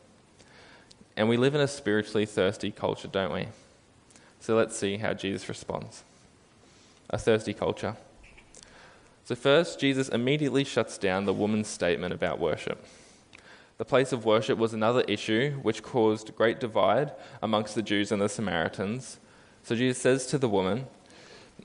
And 1.17 1.29
we 1.29 1.37
live 1.37 1.55
in 1.55 1.61
a 1.61 1.69
spiritually 1.69 2.27
thirsty 2.27 2.71
culture, 2.71 3.09
don't 3.09 3.33
we? 3.33 3.49
So 4.41 4.57
let's 4.57 4.77
see 4.77 4.97
how 4.97 5.13
Jesus 5.13 5.49
responds. 5.49 6.03
A 7.11 7.19
thirsty 7.19 7.53
culture. 7.53 7.97
So, 9.25 9.37
first, 9.37 9.79
Jesus 9.79 10.09
immediately 10.09 10.65
shuts 10.65 10.99
down 10.99 11.25
the 11.25 11.33
woman's 11.33 11.69
statement 11.69 12.13
about 12.13 12.41
worship. 12.41 12.85
The 13.79 13.85
place 13.85 14.13
of 14.13 14.25
worship 14.25 14.59
was 14.59 14.75
another 14.75 15.03
issue 15.03 15.53
which 15.63 15.85
caused 15.85 16.35
great 16.35 16.59
divide 16.59 17.13
amongst 17.41 17.77
the 17.77 17.83
Jews 17.83 18.11
and 18.11 18.21
the 18.21 18.29
Samaritans. 18.29 19.19
So, 19.63 19.77
Jesus 19.77 20.03
says 20.03 20.27
to 20.27 20.39
the 20.39 20.49
woman, 20.49 20.87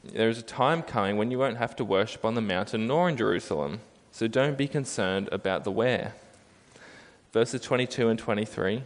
There 0.04 0.30
is 0.30 0.38
a 0.38 0.44
time 0.44 0.84
coming 0.84 1.18
when 1.18 1.32
you 1.32 1.40
won't 1.40 1.58
have 1.58 1.76
to 1.78 1.84
worship 1.84 2.24
on 2.24 2.36
the 2.36 2.42
mountain 2.42 2.86
nor 2.86 3.10
in 3.10 3.18
Jerusalem, 3.18 3.82
so 4.12 4.28
don't 4.28 4.58
be 4.58 4.68
concerned 4.68 5.28
about 5.32 5.64
the 5.64 5.72
where. 5.72 6.14
Verses 7.34 7.62
22 7.62 8.10
and 8.10 8.20
23 8.20 8.84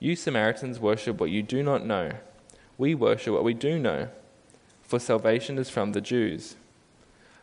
you 0.00 0.14
Samaritans 0.14 0.78
worship 0.78 1.18
what 1.18 1.30
you 1.30 1.42
do 1.42 1.62
not 1.62 1.84
know. 1.84 2.12
We 2.76 2.94
worship 2.94 3.34
what 3.34 3.42
we 3.42 3.54
do 3.54 3.78
know, 3.78 4.08
for 4.82 5.00
salvation 5.00 5.58
is 5.58 5.70
from 5.70 5.92
the 5.92 6.00
Jews. 6.00 6.54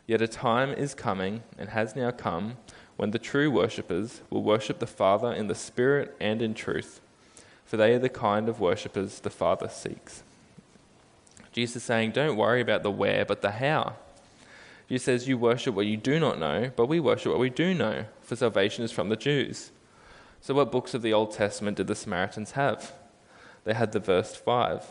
Yet 0.07 0.21
a 0.21 0.27
time 0.27 0.71
is 0.71 0.93
coming, 0.93 1.43
and 1.57 1.69
has 1.69 1.95
now 1.95 2.11
come, 2.11 2.57
when 2.95 3.11
the 3.11 3.19
true 3.19 3.51
worshippers 3.51 4.21
will 4.29 4.43
worship 4.43 4.79
the 4.79 4.87
Father 4.87 5.33
in 5.33 5.47
the 5.47 5.55
Spirit 5.55 6.15
and 6.21 6.41
in 6.41 6.53
truth, 6.53 7.01
for 7.65 7.75
they 7.75 7.93
are 7.93 7.99
the 7.99 8.07
kind 8.07 8.47
of 8.47 8.61
worshippers 8.61 9.19
the 9.19 9.29
Father 9.29 9.67
seeks. 9.67 10.23
Jesus 11.51 11.77
is 11.77 11.83
saying, 11.83 12.11
Don't 12.11 12.37
worry 12.37 12.61
about 12.61 12.83
the 12.83 12.91
where, 12.91 13.25
but 13.25 13.41
the 13.41 13.51
how. 13.51 13.95
Jesus 14.87 15.05
says, 15.05 15.27
You 15.27 15.37
worship 15.37 15.75
what 15.75 15.87
you 15.87 15.97
do 15.97 16.19
not 16.19 16.39
know, 16.39 16.71
but 16.75 16.85
we 16.85 17.01
worship 17.01 17.31
what 17.31 17.39
we 17.41 17.49
do 17.49 17.73
know, 17.73 18.05
for 18.21 18.37
salvation 18.37 18.85
is 18.85 18.93
from 18.93 19.09
the 19.09 19.15
Jews. 19.17 19.71
So, 20.41 20.53
what 20.53 20.71
books 20.71 20.93
of 20.93 21.01
the 21.01 21.13
Old 21.13 21.31
Testament 21.31 21.77
did 21.77 21.87
the 21.87 21.95
Samaritans 21.95 22.51
have? 22.51 22.93
They 23.63 23.73
had 23.73 23.91
the 23.91 23.99
verse 23.99 24.35
5 24.35 24.83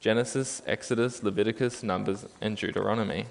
Genesis, 0.00 0.62
Exodus, 0.66 1.22
Leviticus, 1.22 1.82
Numbers, 1.82 2.26
and 2.40 2.56
Deuteronomy. 2.56 3.26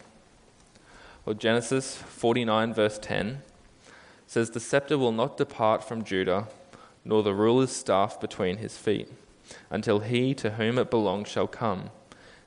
Well, 1.25 1.35
Genesis 1.35 1.97
49, 1.97 2.73
verse 2.73 2.97
10 2.97 3.41
says, 4.25 4.49
The 4.49 4.59
scepter 4.59 4.97
will 4.97 5.11
not 5.11 5.37
depart 5.37 5.83
from 5.83 6.03
Judah, 6.03 6.47
nor 7.03 7.21
the 7.21 7.33
ruler's 7.33 7.71
staff 7.71 8.19
between 8.19 8.57
his 8.57 8.77
feet, 8.77 9.11
until 9.69 9.99
he 9.99 10.33
to 10.35 10.51
whom 10.51 10.79
it 10.79 10.89
belongs 10.89 11.27
shall 11.27 11.47
come, 11.47 11.89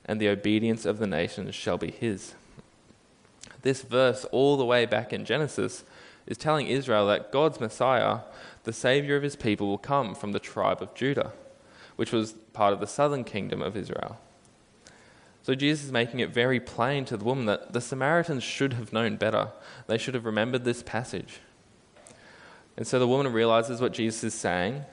and 0.05 0.19
the 0.19 0.29
obedience 0.29 0.85
of 0.85 0.97
the 0.97 1.07
nations 1.07 1.53
shall 1.53 1.77
be 1.77 1.91
his. 1.91 2.33
This 3.61 3.83
verse, 3.83 4.25
all 4.31 4.57
the 4.57 4.65
way 4.65 4.85
back 4.85 5.13
in 5.13 5.23
Genesis, 5.23 5.83
is 6.27 6.37
telling 6.37 6.67
Israel 6.67 7.07
that 7.07 7.31
God's 7.31 7.59
Messiah 7.59 8.19
the 8.65 8.73
Saviour 8.73 9.15
of 9.15 9.23
his 9.23 9.35
people 9.35 9.67
will 9.67 9.77
come 9.77 10.13
from 10.13 10.31
the 10.31 10.39
tribe 10.39 10.81
of 10.81 10.93
Judah, 10.93 11.31
which 11.95 12.11
was 12.11 12.33
part 12.51 12.73
of 12.73 12.79
the 12.79 12.87
southern 12.87 13.23
kingdom 13.23 13.61
of 13.61 13.77
Israel. 13.77 14.17
So 15.43 15.53
Jesus 15.53 15.85
is 15.85 15.91
making 15.91 16.19
it 16.19 16.31
very 16.31 16.59
plain 16.59 17.05
to 17.05 17.17
the 17.17 17.23
woman 17.23 17.45
that 17.45 17.73
the 17.73 17.79
Samaritans 17.79 18.43
should 18.43 18.73
have 18.73 18.91
known 18.91 19.15
better. 19.15 19.51
They 19.85 19.99
should 19.99 20.15
have 20.15 20.25
remembered 20.25 20.65
this 20.65 20.81
passage. 20.81 21.39
And 22.75 22.87
so 22.87 22.97
the 22.97 23.07
woman 23.07 23.31
realizes 23.31 23.79
what 23.79 23.93
Jesus 23.93 24.23
is 24.23 24.33
saying 24.33 24.83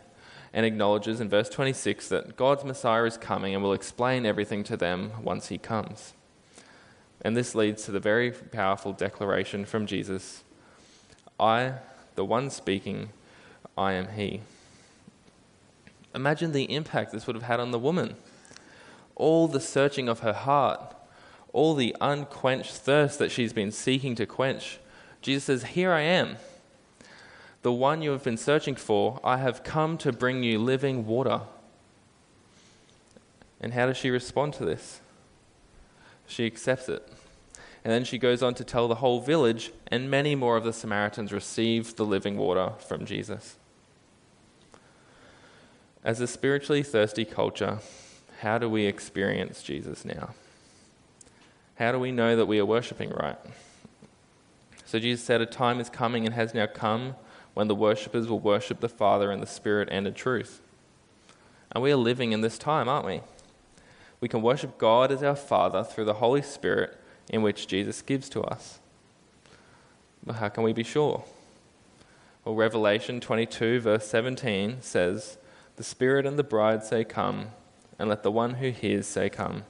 and 0.53 0.67
acknowledges 0.67 1.21
in 1.21 1.31
verse 1.31 1.49
26 1.49 2.11
that 2.11 2.37
God's 2.37 2.65
Messiah 2.65 3.05
is 3.05 3.17
coming 3.17 3.55
and 3.55 3.65
will 3.65 3.73
explain 3.73 4.27
everything 4.27 4.63
to 4.65 4.77
them 4.77 5.13
once 5.23 5.49
he 5.49 5.57
comes. 5.57 6.13
And 7.23 7.35
this 7.35 7.55
leads 7.55 7.85
to 7.85 7.91
the 7.91 8.01
very 8.01 8.31
powerful 8.31 8.93
declaration 8.93 9.65
from 9.65 9.87
Jesus 9.87 10.45
I, 11.43 11.75
the 12.15 12.25
one 12.25 12.51
speaking, 12.51 13.09
I 13.77 13.95
am 13.95 14.09
he. 14.17 14.43
Imagine 16.15 16.53
the 16.53 16.73
impact 16.73 17.11
this 17.11 17.27
would 17.27 17.35
have 17.35 17.43
had 17.43 17.59
on 17.59 17.73
the 17.73 17.79
woman. 17.79 18.15
all 19.17 19.47
the 19.49 19.61
searching 19.61 20.09
of 20.09 20.21
her 20.21 20.33
heart, 20.33 20.95
all 21.53 21.75
the 21.75 21.95
unquenched 22.01 22.73
thirst 22.73 23.19
that 23.19 23.31
she's 23.31 23.53
been 23.53 23.71
seeking 23.71 24.15
to 24.15 24.25
quench. 24.27 24.79
Jesus 25.21 25.45
says, 25.45 25.65
Here 25.65 25.93
I 25.93 26.01
am. 26.01 26.37
The 27.63 27.73
one 27.73 28.03
you 28.03 28.11
have 28.11 28.25
been 28.25 28.39
searching 28.39 28.75
for, 28.75 29.21
I 29.23 29.37
have 29.37 29.63
come 29.63 29.99
to 29.99 30.13
bring 30.13 30.43
you 30.43 30.59
living 30.59 31.07
water. 31.07 31.43
And 33.61 33.75
how 33.75 33.87
does 33.87 33.97
she 33.97 34.11
respond 34.11 34.55
to 34.55 34.65
this? 34.65 35.01
She 36.27 36.47
accepts 36.47 36.89
it. 36.89 37.07
And 37.85 37.93
then 37.93 38.05
she 38.05 38.19
goes 38.19 38.43
on 38.43 38.55
to 38.55 38.65
tell 38.65 38.87
the 38.87 38.97
whole 38.97 39.21
village, 39.21 39.73
and 39.89 40.11
many 40.11 40.35
more 40.35 40.57
of 40.57 40.65
the 40.65 40.73
Samaritans 40.73 41.33
received 41.33 41.97
the 41.97 42.07
living 42.07 42.37
water 42.37 42.73
from 42.79 43.05
Jesus. 43.05 43.57
As 46.05 46.21
a 46.21 46.27
spiritually 46.27 46.83
thirsty 46.83 47.25
culture, 47.25 47.79
how 48.41 48.59
do 48.59 48.69
we 48.69 48.87
experience 48.87 49.63
Jesus 49.63 50.05
now? 50.05 50.31
How 51.77 51.91
do 51.91 51.99
we 51.99 52.13
know 52.13 52.37
that 52.37 52.47
we 52.47 52.61
are 52.61 52.67
worshipping 52.67 53.11
right? 53.11 53.39
So 54.85 54.99
Jesus 54.99 55.25
said, 55.25 55.41
A 55.41 55.47
time 55.47 55.81
is 55.81 55.89
coming 55.89 56.25
and 56.25 56.35
has 56.35 56.55
now 56.55 56.67
come 56.67 57.17
when 57.55 57.67
the 57.67 57.75
worshippers 57.75 58.29
will 58.29 58.39
worship 58.39 58.81
the 58.81 58.89
Father 58.89 59.33
in 59.33 59.41
the 59.41 59.47
Spirit 59.47 59.89
and 59.91 60.07
in 60.07 60.15
truth. 60.15 60.61
And 61.73 61.83
we 61.83 61.91
are 61.91 61.97
living 61.97 62.33
in 62.33 62.43
this 62.43 62.59
time, 62.59 62.89
aren't 62.89 63.07
we? 63.07 63.23
We 64.21 64.29
can 64.29 64.43
worship 64.43 64.79
God 64.79 65.11
as 65.11 65.23
our 65.23 65.35
Father 65.35 65.83
through 65.83 66.05
the 66.05 66.15
Holy 66.15 66.43
Spirit 66.43 66.99
in 67.29 67.43
which 67.43 67.67
Jesus 67.67 68.03
gives 68.03 68.29
to 68.31 68.43
us. 68.43 68.79
But 70.25 70.37
how 70.37 70.49
can 70.49 70.63
we 70.63 70.73
be 70.73 70.85
sure? 70.85 71.25
Well, 72.45 72.55
Revelation 72.55 73.21
22, 73.21 73.81
verse 73.81 74.07
17 74.07 74.79
says, 74.81 75.39
The 75.77 75.85
Spirit 75.85 76.27
and 76.27 76.39
the 76.39 76.45
bride 76.45 76.85
say, 76.85 77.05
Come 77.05 77.49
and 77.99 78.09
let 78.09 78.23
the 78.23 78.31
one 78.31 78.55
who 78.55 78.71
hears 78.71 79.07
say, 79.07 79.29
Come. 79.29 79.65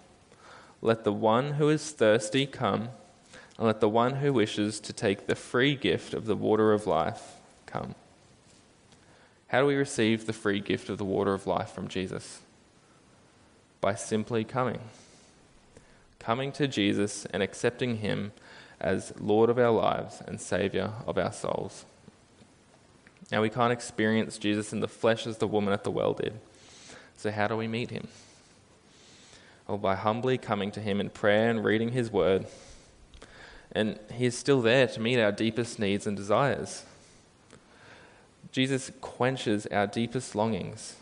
Let 0.80 1.04
the 1.04 1.12
one 1.12 1.52
who 1.52 1.68
is 1.68 1.90
thirsty 1.90 2.46
come, 2.46 2.88
and 3.56 3.66
let 3.66 3.80
the 3.80 3.88
one 3.88 4.16
who 4.16 4.32
wishes 4.32 4.80
to 4.80 4.92
take 4.92 5.26
the 5.26 5.36
free 5.36 5.76
gift 5.76 6.12
of 6.12 6.26
the 6.26 6.34
water 6.34 6.72
of 6.72 6.86
life 6.86 7.36
come. 7.66 7.94
How 9.48 9.60
do 9.60 9.66
we 9.66 9.76
receive 9.76 10.26
the 10.26 10.32
free 10.32 10.60
gift 10.60 10.88
of 10.88 10.98
the 10.98 11.04
water 11.04 11.34
of 11.34 11.46
life 11.46 11.70
from 11.70 11.86
Jesus? 11.86 12.40
By 13.80 13.94
simply 13.94 14.44
coming. 14.44 14.80
Coming 16.22 16.52
to 16.52 16.68
Jesus 16.68 17.26
and 17.26 17.42
accepting 17.42 17.96
Him 17.96 18.32
as 18.80 19.12
Lord 19.18 19.50
of 19.50 19.58
our 19.58 19.72
lives 19.72 20.22
and 20.26 20.40
Saviour 20.40 20.92
of 21.06 21.18
our 21.18 21.32
souls. 21.32 21.84
Now, 23.32 23.42
we 23.42 23.50
can't 23.50 23.72
experience 23.72 24.38
Jesus 24.38 24.72
in 24.72 24.80
the 24.80 24.88
flesh 24.88 25.26
as 25.26 25.38
the 25.38 25.48
woman 25.48 25.72
at 25.72 25.84
the 25.84 25.90
well 25.90 26.12
did. 26.12 26.38
So, 27.16 27.30
how 27.30 27.48
do 27.48 27.56
we 27.56 27.66
meet 27.66 27.90
him? 27.90 28.08
Well, 29.66 29.78
by 29.78 29.94
humbly 29.94 30.38
coming 30.38 30.70
to 30.72 30.80
him 30.80 31.00
in 31.00 31.10
prayer 31.10 31.48
and 31.50 31.64
reading 31.64 31.92
his 31.92 32.10
word. 32.10 32.46
And 33.72 33.98
he 34.12 34.26
is 34.26 34.36
still 34.36 34.60
there 34.60 34.86
to 34.88 35.00
meet 35.00 35.18
our 35.18 35.32
deepest 35.32 35.78
needs 35.78 36.06
and 36.06 36.16
desires. 36.16 36.84
Jesus 38.50 38.92
quenches 39.00 39.66
our 39.66 39.86
deepest 39.86 40.34
longings. 40.34 40.96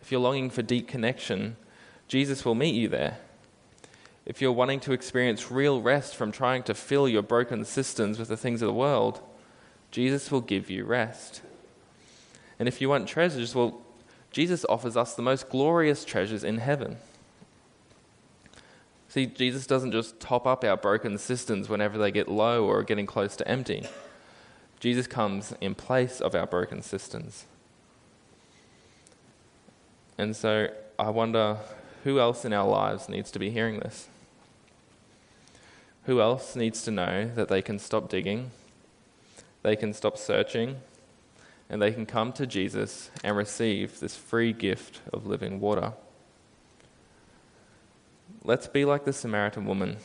If 0.00 0.10
you're 0.10 0.20
longing 0.20 0.50
for 0.50 0.62
deep 0.62 0.88
connection, 0.88 1.56
Jesus 2.08 2.44
will 2.44 2.54
meet 2.54 2.74
you 2.74 2.88
there. 2.88 3.18
If 4.30 4.40
you're 4.40 4.52
wanting 4.52 4.78
to 4.82 4.92
experience 4.92 5.50
real 5.50 5.82
rest 5.82 6.14
from 6.14 6.30
trying 6.30 6.62
to 6.62 6.72
fill 6.72 7.08
your 7.08 7.20
broken 7.20 7.64
cisterns 7.64 8.16
with 8.16 8.28
the 8.28 8.36
things 8.36 8.62
of 8.62 8.68
the 8.68 8.72
world, 8.72 9.20
Jesus 9.90 10.30
will 10.30 10.40
give 10.40 10.70
you 10.70 10.84
rest. 10.84 11.42
And 12.56 12.68
if 12.68 12.80
you 12.80 12.88
want 12.88 13.08
treasures, 13.08 13.56
well, 13.56 13.80
Jesus 14.30 14.64
offers 14.68 14.96
us 14.96 15.16
the 15.16 15.22
most 15.22 15.48
glorious 15.48 16.04
treasures 16.04 16.44
in 16.44 16.58
heaven. 16.58 16.98
See, 19.08 19.26
Jesus 19.26 19.66
doesn't 19.66 19.90
just 19.90 20.20
top 20.20 20.46
up 20.46 20.62
our 20.62 20.76
broken 20.76 21.18
cisterns 21.18 21.68
whenever 21.68 21.98
they 21.98 22.12
get 22.12 22.28
low 22.28 22.64
or 22.64 22.78
are 22.78 22.84
getting 22.84 23.06
close 23.06 23.34
to 23.34 23.48
empty. 23.48 23.88
Jesus 24.78 25.08
comes 25.08 25.54
in 25.60 25.74
place 25.74 26.20
of 26.20 26.36
our 26.36 26.46
broken 26.46 26.82
cisterns. 26.82 27.46
And 30.16 30.36
so 30.36 30.68
I 31.00 31.10
wonder 31.10 31.56
who 32.04 32.20
else 32.20 32.44
in 32.44 32.52
our 32.52 32.68
lives 32.68 33.08
needs 33.08 33.32
to 33.32 33.40
be 33.40 33.50
hearing 33.50 33.80
this? 33.80 34.06
Who 36.04 36.20
else 36.20 36.56
needs 36.56 36.82
to 36.82 36.90
know 36.90 37.30
that 37.34 37.48
they 37.48 37.62
can 37.62 37.78
stop 37.78 38.08
digging, 38.08 38.50
they 39.62 39.76
can 39.76 39.92
stop 39.92 40.16
searching, 40.16 40.76
and 41.68 41.80
they 41.80 41.92
can 41.92 42.06
come 42.06 42.32
to 42.32 42.46
Jesus 42.46 43.10
and 43.22 43.36
receive 43.36 44.00
this 44.00 44.16
free 44.16 44.52
gift 44.52 45.00
of 45.12 45.26
living 45.26 45.60
water. 45.60 45.92
Let's 48.42 48.66
be 48.66 48.84
like 48.84 49.04
the 49.04 49.12
Samaritan 49.12 49.66
woman, 49.66 49.98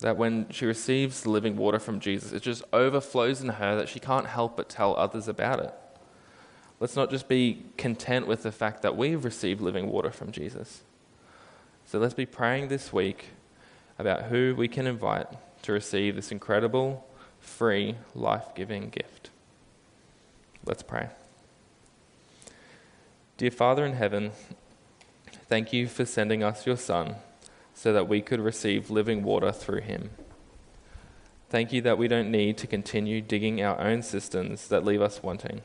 that 0.00 0.16
when 0.16 0.46
she 0.50 0.64
receives 0.64 1.22
the 1.22 1.30
living 1.30 1.56
water 1.56 1.78
from 1.78 2.00
Jesus, 2.00 2.32
it 2.32 2.42
just 2.42 2.62
overflows 2.72 3.42
in 3.42 3.48
her 3.48 3.76
that 3.76 3.88
she 3.88 3.98
can't 3.98 4.26
help 4.26 4.56
but 4.56 4.68
tell 4.68 4.96
others 4.96 5.26
about 5.26 5.60
it. 5.60 5.74
Let's 6.78 6.96
not 6.96 7.10
just 7.10 7.28
be 7.28 7.64
content 7.76 8.26
with 8.26 8.42
the 8.42 8.52
fact 8.52 8.82
that 8.82 8.96
we've 8.96 9.24
received 9.24 9.60
living 9.60 9.90
water 9.90 10.10
from 10.10 10.30
Jesus. 10.30 10.82
So 11.86 11.98
let's 11.98 12.14
be 12.14 12.26
praying 12.26 12.68
this 12.68 12.92
week 12.92 13.30
about 13.98 14.24
who 14.24 14.54
we 14.56 14.68
can 14.68 14.86
invite 14.86 15.26
to 15.62 15.72
receive 15.72 16.16
this 16.16 16.30
incredible, 16.30 17.06
free, 17.40 17.96
life 18.14 18.54
giving 18.54 18.88
gift. 18.90 19.30
Let's 20.64 20.82
pray. 20.82 21.08
Dear 23.36 23.50
Father 23.50 23.84
in 23.84 23.94
heaven, 23.94 24.32
thank 25.48 25.72
you 25.72 25.86
for 25.86 26.04
sending 26.04 26.42
us 26.42 26.66
your 26.66 26.76
Son 26.76 27.16
so 27.74 27.92
that 27.92 28.08
we 28.08 28.22
could 28.22 28.40
receive 28.40 28.90
living 28.90 29.22
water 29.22 29.52
through 29.52 29.82
him. 29.82 30.10
Thank 31.48 31.72
you 31.72 31.80
that 31.82 31.98
we 31.98 32.08
don't 32.08 32.30
need 32.30 32.58
to 32.58 32.66
continue 32.66 33.20
digging 33.20 33.62
our 33.62 33.80
own 33.80 34.02
cisterns 34.02 34.68
that 34.68 34.84
leave 34.84 35.00
us 35.00 35.22
wanting, 35.22 35.62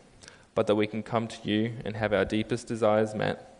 but 0.53 0.67
that 0.67 0.75
we 0.75 0.85
can 0.85 1.01
come 1.01 1.27
to 1.27 1.49
you 1.49 1.73
and 1.83 1.95
have 1.95 2.13
our 2.13 2.25
deepest 2.25 2.67
desires 2.67 3.15
met. 3.15 3.50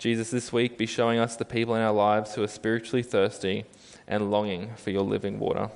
Jesus, 0.00 0.30
this 0.30 0.50
week 0.50 0.78
be 0.78 0.86
showing 0.86 1.18
us 1.18 1.36
the 1.36 1.44
people 1.44 1.74
in 1.74 1.82
our 1.82 1.92
lives 1.92 2.34
who 2.34 2.42
are 2.42 2.48
spiritually 2.48 3.02
thirsty 3.02 3.66
and 4.08 4.30
longing 4.30 4.70
for 4.76 4.88
your 4.88 5.02
living 5.02 5.38
water. 5.38 5.68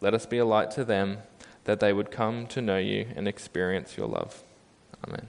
Let 0.00 0.14
us 0.14 0.24
be 0.24 0.38
a 0.38 0.46
light 0.46 0.70
to 0.72 0.84
them 0.84 1.18
that 1.64 1.78
they 1.78 1.92
would 1.92 2.10
come 2.10 2.46
to 2.46 2.62
know 2.62 2.78
you 2.78 3.08
and 3.14 3.28
experience 3.28 3.98
your 3.98 4.08
love. 4.08 4.42
Amen. 5.06 5.26